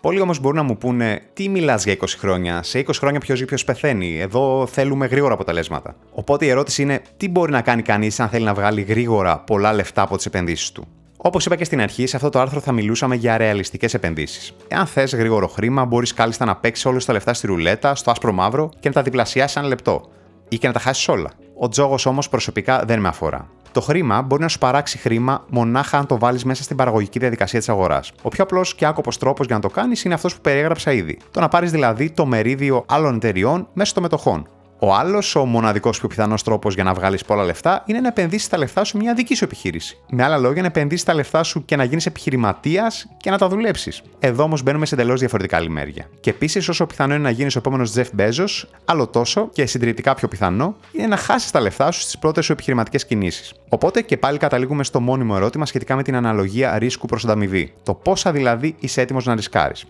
Πολλοί 0.00 0.20
όμως 0.20 0.40
μπορούν 0.40 0.56
να 0.56 0.62
μου 0.62 0.76
πούνε 0.76 1.22
τι 1.32 1.48
μιλάς 1.48 1.84
για 1.84 1.96
20 2.00 2.04
χρόνια, 2.18 2.62
σε 2.62 2.78
20 2.78 2.90
χρόνια 2.94 3.20
ποιος 3.20 3.38
ζει, 3.38 3.44
ποιος 3.44 3.64
πεθαίνει; 3.64 4.18
Εδώ 4.20 4.66
θέλουμε 4.66 5.06
γρήγορα 5.06 5.34
αποτελέσματα. 5.34 5.96
Οπότε 6.12 6.44
η 6.44 6.48
ερώτηση 6.48 6.82
είναι 6.82 7.02
τι 7.16 7.28
μπορεί 7.28 7.52
να 7.52 7.62
κάνει 7.62 7.82
κανείς 7.82 8.20
αν 8.20 8.28
θέλει 8.28 8.44
να 8.44 8.54
βγάλει 8.54 8.80
γρήγορα 8.80 9.38
πολλά 9.38 9.72
λεφτά 9.72 10.02
από 10.02 10.16
τις 10.16 10.26
επενδύσεις 10.26 10.72
του; 10.72 10.86
Όπως 11.16 11.46
είπα 11.46 11.56
και 11.56 11.64
στην 11.64 11.80
αρχή, 11.80 12.06
σε 12.06 12.16
αυτό 12.16 12.28
το 12.28 12.40
άρθρο 12.40 12.60
θα 12.60 12.72
μιλούσαμε 12.72 13.14
για 13.14 13.36
ρεαλιστικές 13.36 13.94
επενδύσεις. 13.94 14.52
Εάν 14.68 14.86
θες 14.86 15.14
γρήγορο 15.14 15.48
χρήμα, 15.48 15.84
μπορείς 15.84 16.14
κάλλιστα 16.14 16.44
να 16.44 16.56
παίξεις 16.56 16.84
όλες 16.84 17.04
τα 17.04 17.12
λεφτά 17.12 17.34
στη 17.34 17.46
ρουλέτα, 17.46 17.94
στο 17.94 18.10
άσπρο 18.10 18.32
μαύρο 18.32 18.70
και 18.80 18.88
να 18.88 18.94
τα 18.94 19.02
διπλασιάσεις 19.02 19.56
ένα 19.56 19.66
λεπτό. 19.66 20.08
Ή 20.48 20.58
και 20.58 20.66
να 20.66 20.72
τα 20.72 20.78
χάσεις 20.78 21.08
όλα. 21.08 21.30
Ο 21.58 21.68
τζόγος 21.68 22.06
όμως 22.06 22.28
προσωπικά 22.28 22.82
δεν 22.86 23.00
με 23.00 23.08
αφορά. 23.08 23.48
Το 23.72 23.80
χρήμα 23.80 24.22
μπορεί 24.22 24.42
να 24.42 24.48
σου 24.48 24.58
παράξει 24.58 24.98
χρήμα 24.98 25.44
μονάχα 25.48 25.98
αν 25.98 26.06
το 26.06 26.18
βάλεις 26.18 26.44
μέσα 26.44 26.62
στην 26.62 26.76
παραγωγική 26.76 27.18
διαδικασία 27.18 27.58
της 27.58 27.68
αγοράς. 27.68 28.12
Ο 28.22 28.28
πιο 28.28 28.44
απλός 28.44 28.74
και 28.74 28.86
άκοπο 28.86 29.10
τρόπος 29.18 29.46
για 29.46 29.54
να 29.54 29.60
το 29.60 29.68
κάνεις 29.68 30.04
είναι 30.04 30.14
αυτός 30.14 30.34
που 30.34 30.40
περιέγραψα 30.40 30.92
ήδη. 30.92 31.18
Το 31.30 31.40
να 31.40 31.48
πάρεις 31.48 31.70
δηλαδή 31.70 32.10
το 32.10 32.26
μερίδιο 32.26 32.84
άλλων 32.88 33.14
εταιριών 33.14 33.68
μέσω 33.72 33.94
των 33.94 34.02
μετοχών. 34.02 34.48
Ο 34.78 34.94
άλλος, 34.94 35.34
ο 35.34 35.44
μοναδικός 35.44 35.98
πιο 35.98 36.08
πιθανός 36.08 36.42
τρόπος 36.42 36.74
για 36.74 36.84
να 36.84 36.94
βγάλεις 36.94 37.24
πολλά 37.24 37.44
λεφτά 37.44 37.82
είναι 37.86 38.00
να 38.00 38.08
επενδύσεις 38.08 38.48
τα 38.48 38.58
λεφτά 38.58 38.84
σου 38.84 38.96
μια 38.98 39.14
δική 39.14 39.34
σου 39.34 39.44
επιχείρηση. 39.44 39.98
Με 40.10 40.22
άλλα 40.22 40.38
λόγια, 40.38 40.60
να 40.60 40.66
επενδύσεις 40.66 41.04
τα 41.04 41.14
λεφτά 41.14 41.42
σου 41.42 41.64
και 41.64 41.76
να 41.76 41.84
γίνεις 41.84 42.06
επιχειρηματίας 42.06 43.06
και 43.16 43.30
να 43.30 43.38
τα 43.38 43.48
δουλέψεις. 43.48 44.02
Εδώ 44.18 44.42
όμως 44.42 44.62
μπαίνουμε 44.62 44.86
σε 44.86 44.94
εντελώς 44.94 45.20
διαφορετικά 45.20 45.60
λιμέρια. 45.60 46.08
Και 46.20 46.30
επίσης, 46.30 46.68
όσο 46.68 46.86
πιθανό 46.86 47.14
είναι 47.14 47.22
να 47.22 47.30
γίνεις 47.30 47.56
ο 47.56 47.58
επόμενος 47.58 47.92
Jeff 47.96 48.20
Bezos, 48.20 48.68
άλλο 48.84 49.06
τόσο 49.06 49.48
και 49.52 49.66
συντηρητικά 49.66 50.14
πιο 50.14 50.28
πιθανό 50.28 50.76
είναι 50.92 51.06
να 51.06 51.16
χάσεις 51.16 51.50
τα 51.50 51.60
λεφτά 51.60 51.90
σου 51.90 52.00
στις 52.00 52.18
πρώτες 52.18 52.44
σου 52.44 52.52
επιχειρηματικές 52.52 53.06
κινήσεις. 53.06 53.54
Οπότε 53.68 54.02
και 54.02 54.16
πάλι 54.16 54.38
καταλήγουμε 54.38 54.84
στο 54.84 55.00
μόνιμο 55.00 55.32
ερώτημα 55.36 55.66
σχετικά 55.66 55.96
με 55.96 56.02
την 56.02 56.16
αναλογία 56.16 56.78
ρίσκου 56.78 57.06
προς 57.06 57.24
ανταμοιβή. 57.24 57.72
Το 57.82 57.94
πόσα 57.94 58.32
δηλαδή 58.32 58.76
είσαι 58.78 59.00
έτοιμος 59.00 59.24
να 59.24 59.34
ρισκάρεις. 59.34 59.84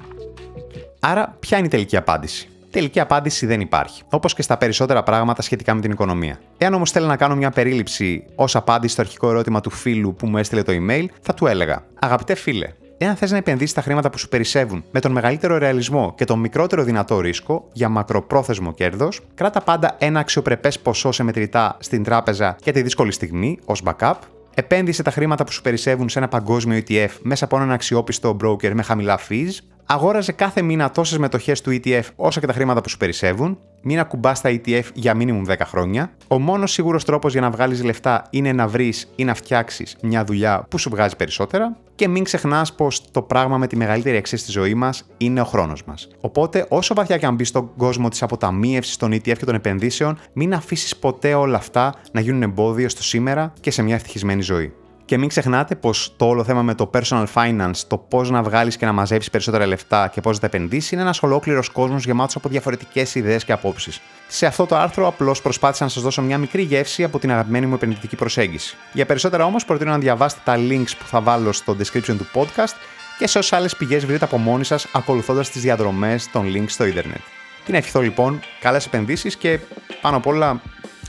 Άρα, 1.01 1.37
ποια 1.41 1.59
είναι 1.59 1.67
η 1.67 1.71
τελική 1.71 1.97
απάντηση; 1.97 2.49
Τελική 2.77 3.01
απάντηση 3.01 3.47
δεν 3.47 3.61
υπάρχει, 3.61 4.03
όπως 4.11 4.35
και 4.35 4.43
στα 4.43 4.57
περισσότερα 4.57 5.03
πράγματα 5.03 5.43
σχετικά 5.43 5.75
με 5.75 5.81
την 5.81 5.91
οικονομία. 5.91 6.39
Εάν 6.59 6.75
όμως 6.75 6.91
θέλω 6.91 7.07
να 7.07 7.17
κάνω 7.17 7.37
μια 7.37 7.51
περίληψη 7.51 8.25
ως 8.35 8.57
απάντηση 8.57 8.93
στο 8.93 9.03
αρχικό 9.03 9.29
ερώτημα 9.29 9.61
του 9.61 9.71
φίλου 9.71 10.15
που 10.15 10.27
μου 10.27 10.37
έστειλε 10.37 10.63
το 10.63 10.73
email, 10.73 11.05
θα 11.21 11.35
του 11.35 11.47
έλεγα: 11.47 11.85
Αγαπητέ 11.99 12.35
φίλε, 12.35 12.73
Εάν 12.99 13.17
θες 13.17 13.31
να 13.31 13.37
επενδύσεις 13.37 13.75
τα 13.75 13.81
χρήματα 13.81 14.11
που 14.11 14.19
σου 14.19 14.29
περισσεύουν 14.29 14.85
με 14.91 15.01
τον 15.01 15.13
μεγαλύτερο 15.13 15.59
ρεαλισμό 15.59 16.15
και 16.17 16.25
τον 16.25 16.39
μικρότερο 16.39 16.83
δυνατό 16.83 17.21
ρίσκο 17.21 17.69
για 17.73 17.89
μακροπρόθεσμο 17.89 18.73
κέρδος, 18.73 19.21
κράτα 19.35 19.61
πάντα 19.61 19.97
ένα 19.99 20.21
αξιοπρεπές 20.21 20.79
ποσό 20.79 21.13
σε 21.13 21.23
μετρητά 21.23 21.77
στην 21.81 22.03
τράπεζα 22.03 22.57
για 22.63 22.73
τη 22.73 22.83
δύσκολη 22.83 23.13
στιγμή 23.13 23.59
ως 23.65 23.83
backup. 23.85 24.15
Επένδυσε 24.55 25.03
τα 25.03 25.11
χρήματα 25.11 25.45
που 25.45 25.53
σου 25.53 25.63
περισσεύουν 25.63 26.09
σε 26.09 26.19
ένα 26.19 26.29
παγκόσμιο 26.29 26.83
ETF 26.89 27.11
μέσα 27.23 27.45
από 27.45 27.57
έναν 27.57 27.73
αξιόπιστο 27.73 28.37
broker 28.43 28.73
με 28.73 28.83
χαμηλά 28.83 29.19
fees. 29.29 29.51
Αγόραζε 29.89 30.33
κάθε 30.33 30.63
μήνα 30.63 30.91
τόσες 30.91 31.19
μετοχές 31.19 31.61
του 31.61 31.71
ETF 31.71 32.03
όσο 32.17 32.41
και 32.41 32.47
τα 32.47 32.53
χρήματα 32.53 32.81
που 32.81 32.89
σου 32.89 32.97
περισσεύουν. 32.97 33.59
Μην 33.83 33.99
ακουμπάς 33.99 34.41
τα 34.41 34.51
ETF 34.51 34.83
για 34.95 35.15
μήνυμου 35.15 35.43
10 35.49 35.55
χρόνια. 35.65 36.11
Ο 36.29 36.39
μόνος 36.39 36.73
σίγουρος 36.73 37.05
τρόπος 37.05 37.33
για 37.33 37.41
να 37.41 37.51
βγάλεις 37.51 37.85
λεφτά 37.85 38.27
είναι 38.31 38.53
να 38.53 38.67
βρεις 38.67 39.09
ή 39.17 39.25
να 39.25 39.35
φτιάξεις 39.35 39.97
μια 40.03 40.25
δουλειά 40.25 40.67
που 40.71 40.79
σου 40.79 40.91
βγάζει 40.91 41.17
περισσότερα. 41.17 41.77
Και 41.95 42.09
μην 42.09 42.25
ξεχνάς 42.25 42.73
πως 42.73 43.11
το 43.11 43.23
πράγμα 43.23 43.59
με 43.59 43.67
τη 43.67 43.77
μεγαλύτερη 43.77 44.17
αξία 44.17 44.39
στη 44.39 44.51
ζωή 44.51 44.75
μας 44.75 45.07
είναι 45.17 45.41
ο 45.41 45.45
χρόνος 45.45 45.85
μας. 45.85 46.09
Οπότε, 46.21 46.67
όσο 46.69 46.95
βαθιά 46.95 47.19
και 47.19 47.27
αν 47.27 47.35
μπεις 47.35 47.49
στον 47.49 47.71
κόσμο 47.77 48.09
της 48.09 48.23
αποταμίευσης 48.23 48.97
των 48.97 49.13
ETF 49.13 49.37
και 49.39 49.45
των 49.45 49.55
επενδύσεων, 49.55 50.19
μην 50.33 50.55
αφήσεις 50.55 50.97
ποτέ 50.97 51.35
όλα 51.35 51.57
αυτά 51.57 51.95
να 52.13 52.21
γίνουν 52.21 52.43
εμπόδιο 52.43 52.89
στο 52.89 53.03
σήμερα 53.03 53.53
και 53.61 53.71
σε 53.71 53.83
μια 53.83 53.95
ευτυχισμένη 53.95 54.43
ζωή. 54.43 54.73
Και 55.07 55.19
μην 55.19 55.29
ξεχνάτε 55.29 55.75
πως 55.75 56.15
το 56.17 56.27
όλο 56.27 56.45
θέμα 56.45 56.63
με 56.63 56.75
το 56.75 56.91
personal 56.95 57.25
finance, 57.35 57.77
το 57.87 57.97
πώς 57.97 58.31
να 58.31 58.43
βγάλεις 58.43 58.77
και 58.77 58.87
να 58.87 58.93
μαζέψεις 58.93 59.31
περισσότερα 59.31 59.67
λεφτά 59.67 60.09
και 60.09 60.21
πώς 60.21 60.35
να 60.35 60.41
τα 60.41 60.47
επενδύσεις, 60.47 60.93
είναι 60.93 61.01
ένας 61.03 61.23
ολόκληρος 61.23 61.69
κόσμος 61.69 62.05
γεμάτος 62.05 62.37
από 62.37 62.49
διαφορετικές 62.49 63.15
ιδέες 63.15 63.45
και 63.45 63.53
απόψεις. 63.53 64.01
Σε 64.29 64.47
αυτό 64.47 64.67
το 64.67 64.77
άρθρο 64.77 65.07
απλώς 65.07 65.43
προσπάθησα 65.43 65.85
να 65.85 65.91
σας 65.91 66.03
δώσω 66.03 66.23
μια 66.23 66.39
μικρή 66.39 66.63
γεύση 66.63 67.05
από 67.05 67.19
την 67.19 67.31
αγαπημένη 67.31 67.67
μου 67.67 67.75
επενδυτική 67.75 68.17
προσέγγιση. 68.17 68.77
Για 68.93 69.07
περισσότερα 69.07 69.45
όμως 69.45 69.65
προτείνω 69.65 69.91
να 69.91 69.99
διαβάσετε 69.99 70.41
τα 70.45 70.57
links 70.57 70.97
που 70.99 71.07
θα 71.07 71.21
βάλω 71.21 71.53
στο 71.53 71.77
description 71.79 72.17
του 72.19 72.27
podcast 72.35 72.75
και 73.19 73.27
σε 73.27 73.39
όσες 73.39 73.53
άλλες 73.53 73.77
πηγές 73.77 74.07
βρείτε 74.07 74.25
από 74.25 74.39
μόνοι 74.39 74.65
σας 74.65 74.87
ακολουθώντας 74.93 75.51
τις 75.51 75.63
διαδρομές 75.63 76.31
των 76.31 76.53
links 76.55 76.69
στο 76.69 76.85
ίντερνετ. 76.85 77.21
Τι 77.65 77.73
να 77.73 77.79
ευχηθώ 77.79 78.01
λοιπόν, 78.01 78.41
καλές 78.61 78.87
επενδύσεις 78.87 79.37
και 79.37 79.59
πάνω 80.01 80.17
απ' 80.17 80.27
όλα 80.27 80.61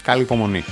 καλή 0.03 0.21
υπομονή. 0.21 0.63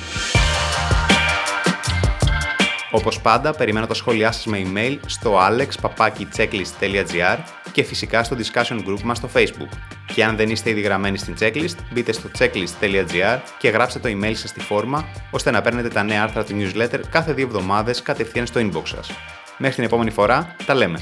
Όπως 2.96 3.22
πάντα, 3.22 3.54
περιμένω 3.54 3.88
τα 3.88 3.94
σχόλιά 3.94 4.32
σας 4.32 4.46
με 4.46 4.62
email 4.66 4.98
στο 5.06 5.40
alexpapaki.checklist.gr 5.40 7.38
και 7.72 7.84
φυσικά 7.84 8.24
στο 8.24 8.36
discussion 8.40 8.80
group 8.88 9.02
μας 9.04 9.18
στο 9.18 9.30
facebook. 9.34 9.70
Και 10.14 10.24
αν 10.24 10.36
δεν 10.36 10.50
είστε 10.50 10.70
ήδη 10.70 10.82
γραμμένοι 10.82 11.18
στην 11.18 11.36
checklist, 11.40 11.76
μπείτε 11.92 12.12
στο 12.12 12.30
checklist.gr 12.40 13.40
και 13.58 13.70
γράψτε 13.70 14.00
το 14.00 14.10
email 14.10 14.36
σας 14.36 14.50
στη 14.50 14.60
φόρμα, 14.60 15.06
ώστε 15.32 15.52
να 15.52 15.62
παίρνετε 15.62 15.88
τα 15.88 16.04
νέα 16.04 16.24
άρθρα 16.24 16.44
του 16.44 16.54
newsletter 16.60 17.00
κάθε 17.10 17.34
δύο 17.34 17.46
εβδομάδες 17.46 18.02
κατευθείαν 18.02 18.46
στο 18.46 18.60
inbox 18.60 18.84
σας. 18.86 19.12
Μέχρι 19.58 19.76
την 19.76 19.84
επόμενη 19.84 20.12
φορά, 20.12 20.56
τα 20.66 20.74
λέμε! 20.74 21.00